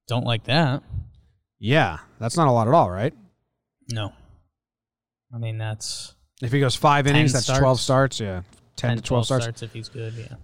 Don't 0.07 0.25
like 0.25 0.43
that. 0.43 0.83
Yeah, 1.57 1.97
that's 2.19 2.37
not 2.37 2.47
a 2.47 2.51
lot 2.51 2.67
at 2.67 2.75
all, 2.75 2.91
right? 2.91 3.13
No. 3.91 4.13
I 5.33 5.39
mean 5.39 5.57
that's 5.57 6.13
If 6.43 6.51
he 6.51 6.59
goes 6.59 6.75
five 6.75 7.05
10 7.05 7.15
innings, 7.15 7.33
that's 7.33 7.47
12 7.47 7.79
starts. 7.79 8.17
starts. 8.17 8.19
Yeah, 8.19 8.41
10, 8.75 8.97
to 8.97 9.03
12, 9.03 9.25
starts. 9.25 9.63
if 9.63 9.73
he's 9.73 9.89
good. 9.89 10.13
Yeah. 10.13 10.35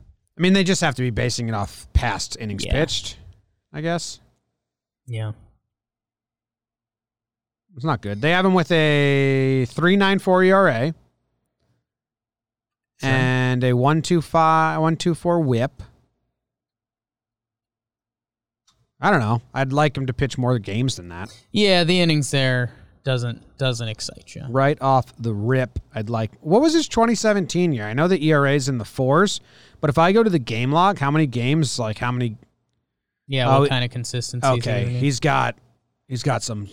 I 0.41 0.43
mean, 0.43 0.53
they 0.53 0.63
just 0.63 0.81
have 0.81 0.95
to 0.95 1.03
be 1.03 1.11
basing 1.11 1.49
it 1.49 1.53
off 1.53 1.87
past 1.93 2.35
innings 2.39 2.65
Yeah. 2.65 2.71
pitched, 2.71 3.19
I 3.71 3.81
guess. 3.81 4.19
Yeah. 5.05 5.33
It's 7.75 7.85
not 7.85 8.01
good. 8.01 8.21
They 8.21 8.31
have 8.31 8.43
him 8.43 8.55
with 8.55 8.71
a 8.71 9.67
3.94 9.69 10.43
ERA 10.47 10.95
Sure. 12.99 13.07
and 13.11 13.63
a 13.63 13.73
1.25 13.73 14.79
1.24 14.81 15.45
WHIP. 15.45 15.83
I 18.99 19.11
don't 19.11 19.19
know. 19.19 19.43
I'd 19.53 19.71
like 19.71 19.95
him 19.95 20.07
to 20.07 20.13
pitch 20.13 20.39
more 20.39 20.57
games 20.57 20.95
than 20.95 21.09
that. 21.09 21.29
Yeah, 21.51 21.83
the 21.83 22.01
innings 22.01 22.31
there 22.31 22.71
doesn't 23.03 23.57
doesn't 23.57 23.87
excite 23.87 24.35
you. 24.35 24.43
Right 24.49 24.77
off 24.81 25.15
the 25.17 25.33
rip, 25.33 25.79
I'd 25.95 26.09
like. 26.09 26.31
What 26.41 26.61
was 26.61 26.73
his 26.73 26.87
2017 26.87 27.73
year? 27.73 27.85
I 27.85 27.93
know 27.93 28.07
the 28.07 28.23
ERA 28.29 28.53
is 28.53 28.69
in 28.69 28.77
the 28.77 28.85
fours, 28.85 29.41
but 29.79 29.89
if 29.89 29.97
I 29.97 30.11
go 30.11 30.23
to 30.23 30.29
the 30.29 30.39
game 30.39 30.71
log, 30.71 30.99
how 30.99 31.09
many 31.11 31.25
games? 31.27 31.79
Like 31.79 31.97
how 31.97 32.11
many? 32.11 32.37
Yeah, 33.27 33.49
Oh, 33.55 33.59
what 33.59 33.65
it- 33.65 33.69
kind 33.69 33.83
of 33.85 33.91
consistency? 33.91 34.45
Okay, 34.47 34.85
he's 34.99 35.19
got, 35.19 35.55
he's 36.07 36.21
got 36.23 36.43
some, 36.43 36.67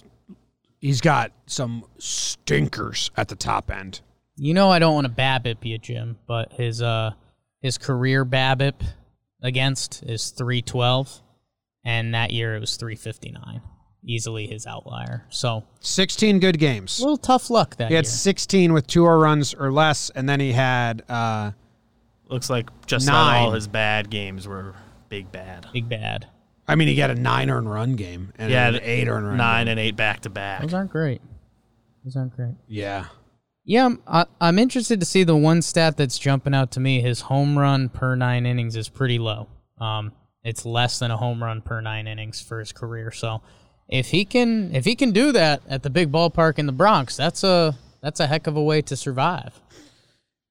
he's 0.80 1.00
got 1.00 1.30
some 1.46 1.84
stinkers 1.98 3.10
at 3.16 3.28
the 3.28 3.36
top 3.36 3.70
end. 3.70 4.00
You 4.36 4.54
know 4.54 4.70
I 4.70 4.78
don't 4.78 4.94
want 4.94 5.06
to 5.06 5.12
BABIP 5.12 5.64
you, 5.64 5.78
Jim, 5.78 6.18
but 6.26 6.52
his 6.52 6.80
uh 6.82 7.12
his 7.60 7.76
career 7.78 8.24
BABIP 8.24 8.74
against 9.42 10.02
is 10.04 10.30
three 10.30 10.62
twelve, 10.62 11.22
and 11.84 12.14
that 12.14 12.30
year 12.32 12.54
it 12.54 12.60
was 12.60 12.76
three 12.76 12.96
fifty 12.96 13.30
nine. 13.32 13.60
Easily 14.08 14.46
his 14.46 14.66
outlier. 14.66 15.26
So 15.28 15.64
16 15.80 16.40
good 16.40 16.58
games. 16.58 16.98
a 16.98 17.02
little 17.02 17.18
tough 17.18 17.50
luck 17.50 17.76
that 17.76 17.88
He 17.90 17.94
had 17.94 18.06
year. 18.06 18.10
16 18.10 18.72
with 18.72 18.86
two 18.86 19.04
or 19.04 19.18
runs 19.18 19.52
or 19.54 19.70
less, 19.70 20.08
and 20.10 20.26
then 20.28 20.40
he 20.40 20.52
had 20.52 21.02
uh, 21.10 21.50
Looks 22.28 22.48
like 22.50 22.70
just 22.86 23.06
about 23.06 23.36
all 23.36 23.52
his 23.52 23.68
bad 23.68 24.08
games 24.10 24.48
were 24.48 24.74
big 25.10 25.30
bad. 25.30 25.66
Big 25.72 25.88
bad. 25.88 26.26
I 26.66 26.74
mean, 26.74 26.88
he 26.88 26.94
got 26.94 27.10
a 27.10 27.14
nine 27.14 27.50
earned 27.50 27.70
run 27.70 27.96
game 27.96 28.32
and 28.38 28.50
Yeah, 28.50 28.68
an 28.68 28.80
eight 28.82 29.08
earned 29.08 29.26
run. 29.26 29.36
Nine 29.36 29.66
game. 29.66 29.72
and 29.72 29.80
eight 29.80 29.96
back 29.96 30.20
to 30.20 30.30
back. 30.30 30.62
Those 30.62 30.74
aren't 30.74 30.90
great. 30.90 31.20
Those 32.04 32.16
aren't 32.16 32.34
great. 32.34 32.54
Yeah, 32.66 33.06
Yeah, 33.64 33.86
I'm, 33.86 34.02
I, 34.06 34.24
I'm 34.40 34.58
interested 34.58 35.00
to 35.00 35.06
see 35.06 35.24
the 35.24 35.36
one 35.36 35.60
stat 35.62 35.96
that's 35.98 36.18
jumping 36.18 36.54
out 36.54 36.70
to 36.72 36.80
me. 36.80 37.00
His 37.02 37.22
home 37.22 37.58
run 37.58 37.88
per 37.90 38.14
nine 38.14 38.46
innings 38.46 38.74
is 38.76 38.88
pretty 38.88 39.18
low. 39.18 39.48
Um, 39.78 40.12
it's 40.44 40.64
less 40.64 40.98
than 40.98 41.10
a 41.10 41.16
home 41.18 41.42
run 41.42 41.60
per 41.60 41.80
nine 41.82 42.06
innings 42.06 42.40
for 42.40 42.58
his 42.60 42.72
career. 42.72 43.10
So, 43.10 43.42
if 43.88 44.08
he 44.08 44.24
can, 44.24 44.74
if 44.74 44.84
he 44.84 44.94
can 44.94 45.12
do 45.12 45.32
that 45.32 45.62
at 45.68 45.82
the 45.82 45.90
big 45.90 46.12
ballpark 46.12 46.58
in 46.58 46.66
the 46.66 46.72
Bronx, 46.72 47.16
that's 47.16 47.42
a 47.42 47.76
that's 48.00 48.20
a 48.20 48.26
heck 48.26 48.46
of 48.46 48.56
a 48.56 48.62
way 48.62 48.82
to 48.82 48.96
survive. 48.96 49.60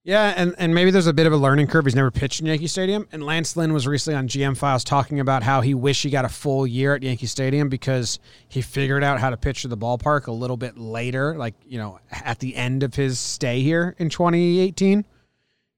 yeah, 0.03 0.33
and 0.35 0.55
and 0.57 0.73
maybe 0.73 0.89
there's 0.91 1.07
a 1.07 1.13
bit 1.13 1.27
of 1.27 1.33
a 1.33 1.37
learning 1.37 1.67
curve. 1.67 1.85
He's 1.85 1.95
never 1.95 2.11
pitched 2.11 2.39
in 2.39 2.47
Yankee 2.47 2.67
Stadium, 2.67 3.07
and 3.11 3.23
Lance 3.23 3.55
Lynn 3.55 3.73
was 3.73 3.85
recently 3.85 4.17
on 4.17 4.27
GM 4.27 4.57
Files 4.57 4.83
talking 4.83 5.19
about 5.19 5.43
how 5.43 5.61
he 5.61 5.73
wished 5.73 6.03
he 6.03 6.09
got 6.09 6.25
a 6.25 6.29
full 6.29 6.65
year 6.65 6.95
at 6.95 7.03
Yankee 7.03 7.27
Stadium 7.27 7.69
because 7.69 8.19
he 8.47 8.61
figured 8.61 9.03
out 9.03 9.19
how 9.19 9.29
to 9.29 9.37
pitch 9.37 9.61
to 9.61 9.67
the 9.67 9.77
ballpark 9.77 10.27
a 10.27 10.31
little 10.31 10.57
bit 10.57 10.77
later, 10.77 11.37
like 11.37 11.53
you 11.65 11.77
know, 11.77 11.99
at 12.11 12.39
the 12.39 12.55
end 12.55 12.83
of 12.83 12.95
his 12.95 13.19
stay 13.19 13.61
here 13.61 13.95
in 13.99 14.09
2018. 14.09 15.05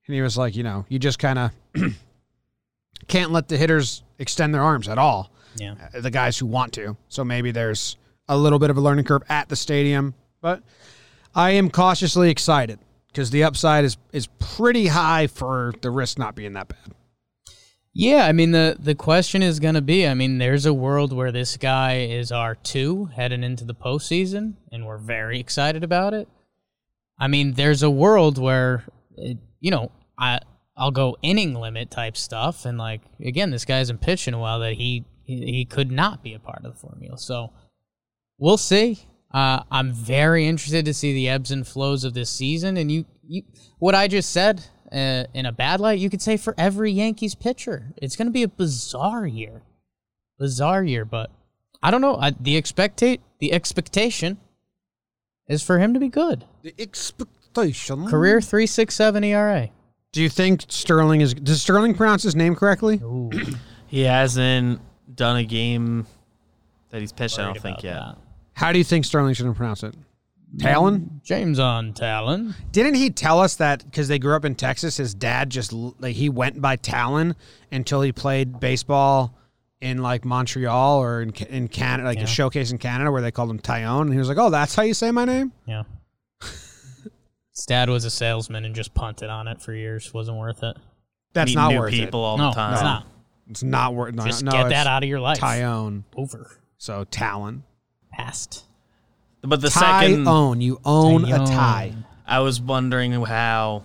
And 0.07 0.15
he 0.15 0.21
was 0.21 0.37
like, 0.37 0.55
you 0.55 0.63
know, 0.63 0.85
you 0.89 0.97
just 0.97 1.19
kind 1.19 1.37
of 1.37 1.51
can't 3.07 3.31
let 3.31 3.47
the 3.47 3.57
hitters 3.57 4.01
extend 4.17 4.55
their 4.55 4.63
arms 4.63 4.87
at 4.87 4.97
all. 4.97 5.31
Yeah, 5.55 5.75
uh, 5.93 6.01
the 6.01 6.11
guys 6.11 6.37
who 6.37 6.45
want 6.45 6.73
to. 6.73 6.95
So 7.09 7.23
maybe 7.23 7.51
there's 7.51 7.97
a 8.27 8.37
little 8.37 8.59
bit 8.59 8.69
of 8.69 8.77
a 8.77 8.81
learning 8.81 9.05
curve 9.05 9.23
at 9.29 9.49
the 9.49 9.55
stadium, 9.55 10.13
but 10.41 10.61
I 11.35 11.51
am 11.51 11.69
cautiously 11.69 12.29
excited 12.29 12.79
because 13.07 13.29
the 13.31 13.43
upside 13.43 13.85
is 13.85 13.97
is 14.13 14.27
pretty 14.39 14.87
high 14.87 15.27
for 15.27 15.73
the 15.81 15.89
risk 15.91 16.17
not 16.17 16.35
being 16.35 16.53
that 16.53 16.67
bad. 16.67 16.93
yeah. 17.93 18.25
I 18.25 18.31
mean 18.31 18.51
the 18.51 18.77
the 18.79 18.95
question 18.95 19.41
is 19.41 19.59
going 19.59 19.75
to 19.75 19.81
be. 19.81 20.07
I 20.07 20.13
mean, 20.13 20.37
there's 20.37 20.65
a 20.65 20.73
world 20.73 21.11
where 21.11 21.31
this 21.31 21.57
guy 21.57 22.01
is 22.01 22.31
our 22.31 22.55
two 22.55 23.05
heading 23.05 23.43
into 23.43 23.65
the 23.65 23.75
postseason, 23.75 24.53
and 24.71 24.85
we're 24.85 24.97
very 24.97 25.39
excited 25.39 25.83
about 25.83 26.13
it. 26.13 26.27
I 27.17 27.27
mean, 27.27 27.53
there's 27.55 27.83
a 27.83 27.89
world 27.89 28.37
where, 28.37 28.85
it, 29.17 29.37
you 29.59 29.71
know, 29.71 29.91
I 30.17 30.39
I'll 30.77 30.91
go 30.91 31.17
inning 31.21 31.55
limit 31.55 31.91
type 31.91 32.15
stuff, 32.15 32.63
and 32.65 32.77
like 32.77 33.01
again, 33.19 33.49
this 33.51 33.65
guy 33.65 33.79
hasn't 33.79 34.01
pitched 34.01 34.27
in 34.27 34.33
a 34.33 34.39
while 34.39 34.59
that 34.59 34.73
he 34.75 35.03
he, 35.29 35.45
he 35.45 35.65
could 35.65 35.91
not 35.91 36.23
be 36.23 36.33
a 36.33 36.39
part 36.39 36.65
of 36.65 36.73
the 36.73 36.79
formula. 36.79 37.17
So 37.17 37.53
we'll 38.39 38.57
see. 38.57 38.99
Uh, 39.31 39.61
I'm 39.69 39.93
very 39.93 40.47
interested 40.47 40.85
to 40.85 40.93
see 40.93 41.13
the 41.13 41.29
ebbs 41.29 41.51
and 41.51 41.67
flows 41.67 42.03
of 42.03 42.15
this 42.15 42.31
season, 42.31 42.77
and 42.77 42.91
you 42.91 43.05
you 43.27 43.43
what 43.77 43.93
I 43.93 44.07
just 44.07 44.31
said 44.31 44.65
uh, 44.91 45.25
in 45.35 45.45
a 45.45 45.51
bad 45.51 45.79
light, 45.79 45.99
you 45.99 46.09
could 46.09 46.21
say 46.21 46.35
for 46.35 46.55
every 46.57 46.91
Yankees 46.91 47.35
pitcher, 47.35 47.93
it's 47.97 48.15
going 48.15 48.25
to 48.25 48.31
be 48.31 48.41
a 48.41 48.47
bizarre 48.47 49.27
year, 49.27 49.61
bizarre 50.39 50.83
year. 50.83 51.05
But 51.05 51.29
I 51.83 51.91
don't 51.91 52.01
know. 52.01 52.15
I, 52.15 52.31
the 52.31 52.57
expectate 52.57 53.21
the 53.37 53.53
expectation 53.53 54.39
is 55.47 55.61
for 55.61 55.77
him 55.77 55.93
to 55.93 55.99
be 55.99 56.09
good. 56.09 56.45
The 56.63 56.73
expectation. 56.79 58.07
Career 58.07 58.41
three 58.41 58.65
six 58.65 58.95
seven 58.95 59.23
ERA. 59.23 59.69
Do 60.11 60.23
you 60.23 60.29
think 60.29 60.65
Sterling 60.69 61.21
is? 61.21 61.35
Does 61.35 61.61
Sterling 61.61 61.93
pronounce 61.93 62.23
his 62.23 62.35
name 62.35 62.55
correctly? 62.55 62.95
Ooh, 63.03 63.29
He 63.89 64.01
hasn't 64.01 64.81
done 65.19 65.37
a 65.37 65.43
game 65.43 66.07
that 66.89 67.01
he's 67.01 67.11
pitched. 67.11 67.37
I 67.37 67.43
don't 67.43 67.53
think 67.59 67.79
about 67.79 67.83
yet. 67.83 67.93
that. 67.99 68.17
How 68.53 68.71
do 68.71 68.77
you 68.77 68.83
think 68.83 69.05
Sterling 69.05 69.33
should 69.35 69.53
pronounce 69.55 69.83
it? 69.83 69.93
Talon? 70.57 71.21
James 71.23 71.59
on 71.59 71.93
Talon. 71.93 72.55
Didn't 72.71 72.95
he 72.95 73.11
tell 73.11 73.39
us 73.39 73.57
that 73.57 73.83
because 73.85 74.07
they 74.07 74.17
grew 74.17 74.35
up 74.35 74.45
in 74.45 74.55
Texas, 74.55 74.97
his 74.97 75.13
dad 75.13 75.49
just 75.51 75.71
like 75.73 76.15
he 76.15 76.29
went 76.29 76.59
by 76.59 76.75
Talon 76.77 77.35
until 77.71 78.01
he 78.01 78.11
played 78.11 78.59
baseball 78.59 79.35
in 79.81 79.99
like 79.99 80.25
Montreal 80.25 80.99
or 80.99 81.21
in 81.21 81.29
in 81.49 81.67
Canada, 81.67 82.07
like 82.07 82.17
Yeah. 82.17 82.23
a 82.23 82.27
showcase 82.27 82.71
in 82.71 82.79
Canada 82.79 83.11
where 83.11 83.21
they 83.21 83.29
called 83.31 83.51
him 83.51 83.59
Taillon, 83.59 84.01
and 84.01 84.13
he 84.13 84.17
was 84.17 84.27
like, 84.27 84.39
"Oh, 84.39 84.49
that's 84.49 84.73
how 84.73 84.81
you 84.81 84.95
say 84.95 85.11
my 85.11 85.25
name." 85.25 85.51
Yeah. 85.67 85.83
His 86.41 87.65
dad 87.67 87.89
was 87.89 88.05
a 88.05 88.09
salesman 88.09 88.65
and 88.65 88.73
just 88.73 88.93
punted 88.93 89.29
on 89.29 89.47
it 89.47 89.61
for 89.61 89.73
years. 89.73 90.13
Wasn't 90.13 90.37
worth 90.37 90.63
it. 90.63 90.77
That's 91.33 91.49
Meet 91.51 91.55
not 91.55 91.71
new 91.73 91.79
worth 91.79 91.91
people 91.91 92.21
it. 92.21 92.23
all 92.23 92.37
no, 92.37 92.49
the 92.49 92.55
time. 92.55 92.73
it's 92.73 92.81
not. 92.83 93.05
It's 93.49 93.63
not 93.63 93.95
worth. 93.95 94.13
No, 94.13 94.25
Just 94.25 94.43
no, 94.43 94.51
get 94.51 94.69
that 94.69 94.87
out 94.87 95.03
of 95.03 95.09
your 95.09 95.19
life. 95.19 95.39
Taillon. 95.39 96.03
Over. 96.15 96.51
So 96.77 97.03
Talon. 97.05 97.63
Past. 98.11 98.65
But 99.41 99.61
the 99.61 99.69
second, 99.71 100.25
Taillon. 100.25 100.61
You 100.61 100.79
own 100.85 101.25
a 101.25 101.37
tie. 101.45 101.93
I 102.27 102.39
was 102.39 102.61
wondering 102.61 103.11
how, 103.13 103.83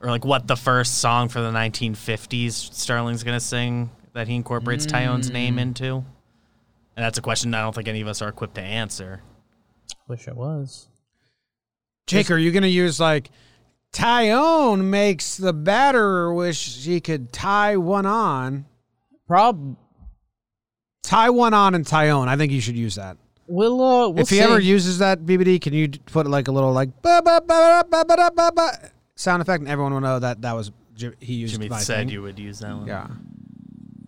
or 0.00 0.10
like 0.10 0.24
what 0.24 0.46
the 0.46 0.56
first 0.56 0.98
song 0.98 1.28
for 1.28 1.40
the 1.40 1.50
1950s 1.50 2.52
Sterling's 2.72 3.24
gonna 3.24 3.40
sing 3.40 3.90
that 4.12 4.28
he 4.28 4.34
incorporates 4.36 4.86
Taillon's 4.86 5.30
name 5.30 5.56
Mm. 5.56 5.60
into. 5.60 5.94
And 6.96 7.04
that's 7.06 7.18
a 7.18 7.22
question 7.22 7.54
I 7.54 7.62
don't 7.62 7.74
think 7.74 7.88
any 7.88 8.00
of 8.00 8.08
us 8.08 8.20
are 8.22 8.28
equipped 8.28 8.56
to 8.56 8.60
answer. 8.62 9.22
Wish 10.08 10.28
I 10.28 10.32
was. 10.32 10.88
Jake, 12.06 12.30
are 12.30 12.36
you 12.36 12.50
going 12.50 12.64
to 12.64 12.68
use 12.68 12.98
like 12.98 13.30
Taillon 13.92 14.84
makes 14.84 15.36
the 15.36 15.52
batter 15.52 16.32
wish 16.32 16.58
she 16.58 17.00
could 17.00 17.32
tie 17.32 17.76
one 17.76 18.06
on? 18.06 18.66
Prob 19.30 19.76
Taiwan 21.04 21.54
on 21.54 21.76
and 21.76 21.86
Taillon. 21.86 22.26
I 22.26 22.36
think 22.36 22.50
you 22.50 22.60
should 22.60 22.76
use 22.76 22.96
that. 22.96 23.16
We'll, 23.46 23.80
uh, 23.80 24.08
we'll 24.08 24.18
if 24.18 24.28
he 24.28 24.38
see. 24.38 24.42
ever 24.42 24.58
uses 24.58 24.98
that 24.98 25.20
BBD, 25.20 25.60
can 25.60 25.72
you 25.72 25.88
put 25.88 26.26
like 26.26 26.48
a 26.48 26.50
little 26.50 26.72
like 26.72 26.88
sound 29.14 29.40
effect, 29.40 29.60
and 29.60 29.68
everyone 29.68 29.92
will 29.92 30.00
know 30.00 30.18
that 30.18 30.42
that 30.42 30.56
was 30.56 30.72
he 31.20 31.34
used. 31.34 31.60
Jimmy 31.60 31.68
said 31.78 31.98
thing. 31.98 32.08
you 32.08 32.22
would 32.22 32.40
use 32.40 32.58
that 32.58 32.76
one. 32.76 32.88
Yeah. 32.88 33.06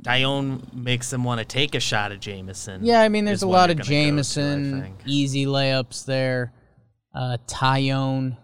Taillon 0.02 0.74
makes 0.74 1.10
them 1.10 1.22
want 1.22 1.38
to 1.38 1.44
take 1.44 1.76
a 1.76 1.80
shot 1.80 2.10
at 2.10 2.18
Jameson. 2.18 2.84
Yeah, 2.84 3.00
I 3.00 3.08
mean, 3.08 3.24
there's 3.24 3.42
a 3.42 3.48
lot 3.48 3.70
of 3.70 3.80
Jameson 3.80 4.72
to, 4.72 4.90
easy 5.06 5.46
layups 5.46 6.04
there. 6.04 6.52
Uh, 7.14 7.36
Taillon, 7.46 8.36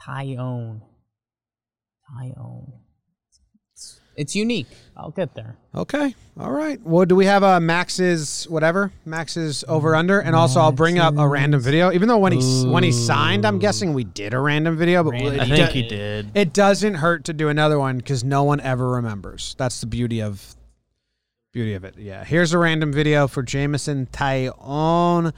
Taillon, 0.00 0.80
Taillon. 2.10 2.72
It's, 4.16 4.30
it's 4.32 4.36
unique. 4.36 4.66
I'll 4.96 5.10
get 5.10 5.34
there. 5.34 5.56
Okay. 5.74 6.14
All 6.40 6.50
right. 6.50 6.80
Well, 6.82 7.04
do 7.04 7.14
we 7.14 7.26
have 7.26 7.42
a 7.42 7.60
Max's 7.60 8.44
whatever 8.48 8.90
Max's 9.04 9.62
over 9.68 9.94
under? 9.94 10.20
And 10.20 10.34
also, 10.34 10.60
I'll 10.60 10.72
bring 10.72 10.98
up 10.98 11.18
a 11.18 11.28
random 11.28 11.60
video. 11.60 11.92
Even 11.92 12.08
though 12.08 12.18
when 12.18 12.32
he 12.32 12.66
when 12.66 12.82
he 12.82 12.92
signed, 12.92 13.44
I'm 13.46 13.58
guessing 13.58 13.92
we 13.94 14.04
did 14.04 14.32
a 14.34 14.40
random 14.40 14.76
video, 14.76 15.04
but 15.04 15.10
Random. 15.12 15.34
it, 15.34 15.40
I 15.40 15.46
think 15.48 15.68
do- 15.68 15.72
he 15.74 15.82
did. 15.88 16.30
it 16.34 16.52
doesn't 16.52 16.94
hurt 16.94 17.24
to 17.26 17.32
do 17.32 17.48
another 17.48 17.78
one 17.78 17.98
because 17.98 18.24
no 18.24 18.42
one 18.44 18.60
ever 18.60 18.88
remembers. 18.88 19.54
That's 19.58 19.80
the 19.80 19.86
beauty 19.86 20.22
of 20.22 20.56
beauty 21.52 21.74
of 21.74 21.84
it. 21.84 21.96
Yeah. 21.98 22.24
Here's 22.24 22.52
a 22.52 22.58
random 22.58 22.92
video 22.92 23.28
for 23.28 23.42
Jameson 23.42 24.06
Taillon. 24.12 25.32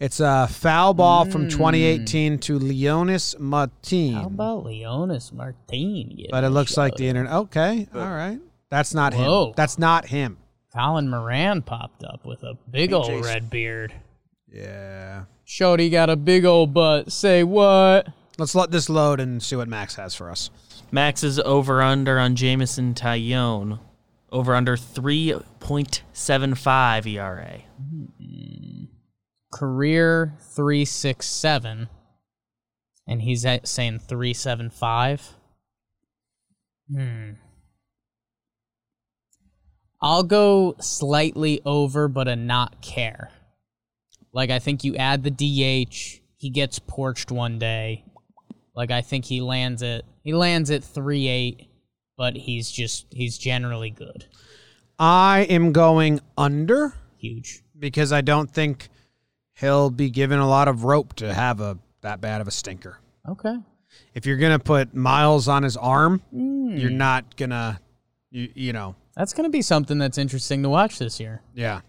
It's 0.00 0.20
a 0.20 0.46
foul 0.48 0.94
ball 0.94 1.24
from 1.24 1.42
hmm. 1.42 1.48
2018 1.48 2.38
to 2.40 2.60
Leonys 2.60 3.38
Martin. 3.38 4.14
How 4.14 4.26
about 4.26 4.64
Leonys 4.64 5.32
Martin? 5.32 6.26
but 6.30 6.44
it 6.44 6.50
looks 6.50 6.76
like 6.76 6.94
the 6.94 7.08
internet. 7.08 7.32
Okay. 7.32 7.88
All 7.92 8.00
right. 8.00 8.38
That's 8.70 8.94
not 8.94 9.12
Whoa. 9.14 9.48
him. 9.48 9.54
That's 9.56 9.76
not 9.78 10.06
him. 10.06 10.38
Colin 10.72 11.08
Moran 11.08 11.62
popped 11.62 12.04
up 12.04 12.24
with 12.24 12.44
a 12.44 12.56
big 12.70 12.92
old 12.92 13.06
Jason. 13.06 13.24
red 13.24 13.50
beard. 13.50 13.92
Yeah. 14.52 15.24
Shorty 15.44 15.90
got 15.90 16.10
a 16.10 16.16
big 16.16 16.44
old 16.44 16.72
butt. 16.74 17.10
Say 17.10 17.42
what? 17.42 18.06
Let's 18.38 18.54
let 18.54 18.70
this 18.70 18.88
load 18.88 19.18
and 19.18 19.42
see 19.42 19.56
what 19.56 19.66
Max 19.66 19.96
has 19.96 20.14
for 20.14 20.30
us. 20.30 20.50
Max's 20.92 21.40
over 21.40 21.82
under 21.82 22.20
on 22.20 22.36
Jameson 22.36 22.94
Taillon. 22.94 23.80
Over 24.30 24.54
under 24.54 24.76
3.75 24.76 27.06
ERA. 27.06 27.62
Hmm. 27.78 28.04
Career 29.52 30.34
three 30.40 30.84
six 30.84 31.26
seven, 31.26 31.88
and 33.06 33.22
he's 33.22 33.46
saying 33.64 34.00
three 34.00 34.34
seven 34.34 34.70
five. 34.70 35.34
Hmm. 36.92 37.32
I'll 40.00 40.22
go 40.22 40.76
slightly 40.80 41.60
over, 41.64 42.08
but 42.08 42.28
a 42.28 42.36
not 42.36 42.80
care. 42.80 43.30
Like 44.32 44.50
I 44.50 44.58
think 44.58 44.84
you 44.84 44.94
add 44.96 45.24
the 45.24 45.30
DH, 45.30 46.20
he 46.36 46.50
gets 46.50 46.78
porched 46.78 47.30
one 47.30 47.58
day. 47.58 48.04
Like 48.74 48.90
I 48.90 49.00
think 49.00 49.24
he 49.24 49.40
lands 49.40 49.82
it. 49.82 50.04
He 50.22 50.32
lands 50.32 50.70
at 50.70 50.84
three 50.84 51.26
eight, 51.26 51.68
but 52.16 52.36
he's 52.36 52.70
just 52.70 53.06
he's 53.10 53.38
generally 53.38 53.90
good. 53.90 54.26
I 54.98 55.46
am 55.48 55.72
going 55.72 56.20
under 56.36 56.94
Huge. 57.16 57.62
because 57.78 58.12
I 58.12 58.20
don't 58.20 58.50
think 58.50 58.88
he'll 59.58 59.90
be 59.90 60.10
given 60.10 60.38
a 60.38 60.48
lot 60.48 60.68
of 60.68 60.84
rope 60.84 61.14
to 61.16 61.32
have 61.32 61.60
a 61.60 61.78
that 62.02 62.20
bad 62.20 62.40
of 62.40 62.48
a 62.48 62.50
stinker. 62.50 62.98
Okay. 63.28 63.56
If 64.14 64.26
you're 64.26 64.36
gonna 64.36 64.58
put 64.58 64.94
miles 64.94 65.48
on 65.48 65.62
his 65.62 65.76
arm, 65.76 66.20
Hmm. 66.30 66.76
you're 66.76 66.90
not 66.90 67.36
gonna, 67.36 67.80
you 68.30 68.48
you 68.54 68.72
know, 68.72 68.94
That's 69.16 69.32
gonna 69.32 69.48
be 69.48 69.62
something 69.62 69.98
that's 69.98 70.18
interesting 70.18 70.62
to 70.62 70.68
watch 70.68 70.98
this 70.98 71.18
year. 71.20 71.42
yeah. 71.54 71.80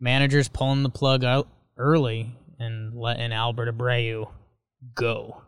managers 0.00 0.48
pulling 0.48 0.82
the 0.82 0.90
plug 0.90 1.24
out 1.24 1.48
early 1.78 2.30
and 2.58 2.94
letting 2.94 3.32
Albert 3.32 3.74
Abreu 3.74 4.28
go. 4.94 5.40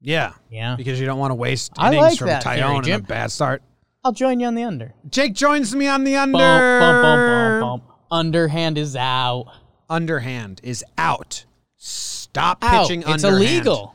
Yeah, 0.00 0.32
Yeah. 0.50 0.76
because 0.76 0.98
you 0.98 1.04
don't 1.06 1.18
want 1.18 1.32
to 1.32 1.34
waste 1.34 1.72
innings 1.78 1.96
like 1.96 2.18
from 2.18 2.28
that 2.28 2.42
theory, 2.44 2.58
Taillon 2.58 2.78
and 2.84 2.88
a 2.88 2.98
bad 3.06 3.30
start. 3.30 3.62
I'll 4.04 4.12
join 4.12 4.40
you 4.40 4.46
on 4.46 4.54
the 4.54 4.62
under. 4.62 4.94
Jake 5.10 5.34
joins 5.34 5.74
me 5.74 5.88
on 5.88 6.04
the 6.04 6.16
under. 6.16 6.38
Bump, 6.38 6.80
bump, 6.80 7.02
bump, 7.02 7.60
bump, 7.60 7.82
bump. 7.84 7.98
Underhand 8.10 8.78
is 8.78 8.94
out. 8.96 9.46
Underhand 9.88 10.60
is 10.62 10.84
out. 10.98 11.44
Stop 11.76 12.62
Out. 12.62 12.82
pitching 12.88 13.00
It's 13.02 13.24
underhand. 13.24 13.44
illegal. 13.44 13.94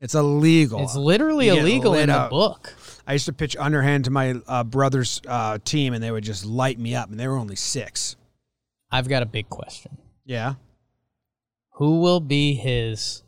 It's 0.00 0.14
illegal. 0.14 0.82
It's 0.82 0.96
literally 0.96 1.46
You 1.46 1.54
get 1.54 1.60
illegal 1.62 1.94
in 1.94 2.08
the 2.08 2.14
up. 2.16 2.30
book. 2.30 2.74
I 3.06 3.12
used 3.14 3.26
to 3.26 3.32
pitch 3.32 3.56
underhand 3.56 4.04
to 4.04 4.10
my 4.10 4.40
uh, 4.46 4.64
brother's 4.64 5.20
uh, 5.26 5.58
team, 5.64 5.94
and 5.94 6.02
they 6.02 6.10
would 6.10 6.24
just 6.24 6.44
light 6.44 6.78
me 6.78 6.94
up, 6.94 7.10
and 7.10 7.18
they 7.18 7.26
were 7.28 7.36
only 7.36 7.56
six. 7.56 8.16
I've 8.90 9.08
got 9.08 9.22
a 9.22 9.26
big 9.26 9.48
question. 9.48 9.96
Yeah. 10.24 10.54
Who 11.76 12.00
will 12.00 12.20
be 12.20 12.54
his 12.54 13.22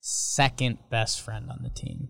second 0.00 0.78
best 0.90 1.20
friend 1.20 1.50
on 1.50 1.60
the 1.62 1.70
team? 1.70 2.08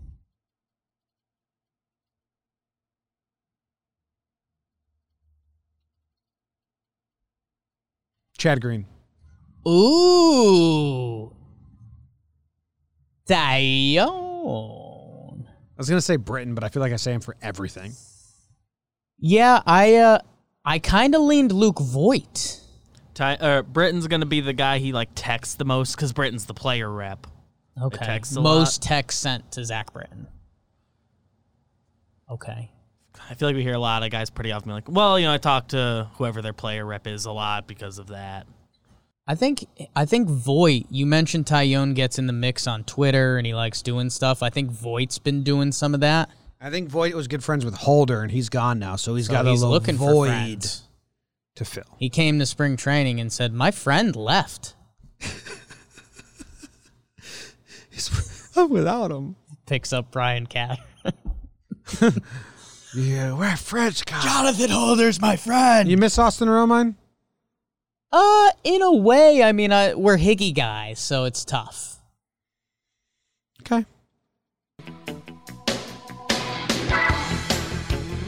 Chad 8.38 8.60
Green. 8.60 8.86
Ooh. 9.66 11.32
Taillon. 13.28 14.04
I 15.46 15.78
was 15.78 15.88
gonna 15.88 16.00
say 16.00 16.16
Britton, 16.16 16.54
but 16.54 16.62
I 16.64 16.68
feel 16.68 16.82
like 16.82 16.92
I 16.92 16.96
say 16.96 17.12
him 17.12 17.20
for 17.20 17.36
everything. 17.42 17.92
Yeah, 19.18 19.62
I 19.66 19.96
uh 19.96 20.18
I 20.64 20.78
kind 20.78 21.14
of 21.14 21.22
leaned 21.22 21.52
Luke 21.52 21.78
Voit. 21.80 22.60
Ty, 23.14 23.34
uh, 23.36 23.62
Britton's 23.62 24.08
going 24.08 24.20
to 24.20 24.26
be 24.26 24.40
the 24.40 24.52
guy 24.52 24.78
he 24.78 24.92
like 24.92 25.10
texts 25.14 25.54
the 25.54 25.64
most 25.64 25.94
because 25.94 26.12
Britton's 26.12 26.46
the 26.46 26.54
player 26.54 26.90
rep. 26.90 27.26
Okay. 27.80 28.04
texts 28.04 28.36
a 28.36 28.40
Most 28.40 28.82
texts 28.82 29.20
sent 29.20 29.52
to 29.52 29.64
Zach 29.64 29.92
Britton. 29.92 30.26
Okay. 32.30 32.70
I 33.30 33.34
feel 33.34 33.48
like 33.48 33.56
we 33.56 33.62
hear 33.62 33.74
a 33.74 33.78
lot 33.78 34.02
of 34.02 34.10
guys 34.10 34.30
pretty 34.30 34.52
often 34.52 34.72
like, 34.72 34.88
well, 34.88 35.18
you 35.18 35.26
know, 35.26 35.32
I 35.32 35.38
talk 35.38 35.68
to 35.68 36.10
whoever 36.14 36.42
their 36.42 36.52
player 36.52 36.84
rep 36.84 37.06
is 37.06 37.26
a 37.26 37.32
lot 37.32 37.66
because 37.66 37.98
of 37.98 38.08
that. 38.08 38.46
I 39.26 39.34
think 39.34 39.66
I 39.96 40.04
think 40.04 40.28
Voit. 40.28 40.84
You 40.90 41.06
mentioned 41.06 41.46
Taillon 41.46 41.94
gets 41.94 42.18
in 42.18 42.26
the 42.26 42.32
mix 42.32 42.66
on 42.66 42.84
Twitter 42.84 43.38
and 43.38 43.46
he 43.46 43.54
likes 43.54 43.80
doing 43.80 44.10
stuff. 44.10 44.42
I 44.42 44.50
think 44.50 44.70
Voit's 44.70 45.18
been 45.18 45.42
doing 45.42 45.72
some 45.72 45.94
of 45.94 46.00
that. 46.00 46.28
I 46.60 46.70
think 46.70 46.88
Voit 46.88 47.14
was 47.14 47.28
good 47.28 47.42
friends 47.44 47.64
with 47.64 47.74
Holder, 47.74 48.22
and 48.22 48.30
he's 48.30 48.48
gone 48.48 48.78
now, 48.78 48.96
so 48.96 49.14
he's 49.14 49.26
So 49.26 49.32
got 49.32 49.46
he's 49.46 49.60
a 49.60 49.66
little 49.66 49.80
looking 49.80 49.96
void 49.96 50.64
to 51.56 51.64
fill. 51.64 51.84
He 51.98 52.08
came 52.08 52.38
to 52.38 52.46
spring 52.46 52.76
training 52.76 53.20
and 53.20 53.32
said, 53.32 53.52
"My 53.52 53.70
friend 53.70 54.14
left." 54.16 54.74
I'm 58.56 58.70
without 58.70 59.10
him. 59.10 59.36
Picks 59.66 59.92
up 59.92 60.10
Brian 60.10 60.46
Cat. 60.46 60.80
Yeah, 62.96 63.36
we're 63.36 63.56
French 63.56 64.04
guys. 64.04 64.22
Jonathan 64.22 64.70
Holder's 64.70 65.20
my 65.20 65.34
friend. 65.34 65.90
You 65.90 65.96
miss 65.96 66.16
Austin 66.16 66.46
Romine? 66.46 66.94
Uh, 68.16 68.52
in 68.62 68.80
a 68.80 68.92
way, 68.92 69.42
I 69.42 69.50
mean, 69.50 69.72
I, 69.72 69.92
we're 69.94 70.16
Higgy 70.16 70.54
guys, 70.54 71.00
so 71.00 71.24
it's 71.24 71.44
tough. 71.44 71.96
Okay. 73.62 73.84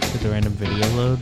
Did 0.01 0.20
the 0.22 0.31
random 0.31 0.55
video 0.55 0.88
load? 0.96 1.20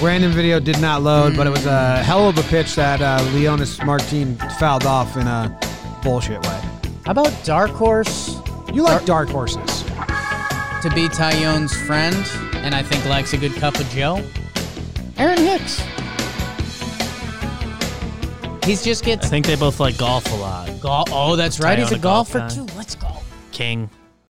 Random 0.00 0.30
video 0.30 0.60
did 0.60 0.80
not 0.80 1.02
load, 1.02 1.36
but 1.36 1.48
it 1.48 1.50
was 1.50 1.66
a 1.66 2.04
hell 2.04 2.28
of 2.28 2.38
a 2.38 2.44
pitch 2.44 2.76
that 2.76 3.02
uh, 3.02 3.18
Leonys 3.32 3.84
Martin 3.84 4.36
fouled 4.60 4.86
off 4.86 5.16
in 5.16 5.26
a 5.26 5.58
bullshit 6.04 6.40
way. 6.46 6.60
How 7.04 7.10
about 7.10 7.32
Dark 7.42 7.72
Horse 7.72 8.36
You 8.72 8.84
like 8.84 9.04
dark 9.04 9.28
horses. 9.28 9.82
to 9.82 10.92
be 10.94 11.08
Taillon's 11.08 11.76
friend, 11.84 12.14
and 12.64 12.76
I 12.76 12.82
think 12.84 13.04
likes 13.06 13.32
a 13.32 13.38
good 13.38 13.54
cup 13.54 13.74
of 13.80 13.88
Joe? 13.88 14.22
Aaron 15.18 15.38
Hicks. 15.38 15.82
He's 18.64 18.82
just 18.82 19.04
I 19.06 19.28
think 19.28 19.46
they 19.46 19.56
both 19.56 19.78
like 19.78 19.98
golf 19.98 20.30
a 20.32 20.36
lot. 20.36 20.80
golf. 20.80 21.08
Oh, 21.12 21.36
that's 21.36 21.60
right. 21.60 21.78
He's 21.78 21.92
a 21.92 21.98
golf 21.98 22.32
golfer 22.32 22.38
guy. 22.38 22.48
too. 22.48 22.76
Let's 22.76 22.94
go. 22.94 23.08
King. 23.52 23.90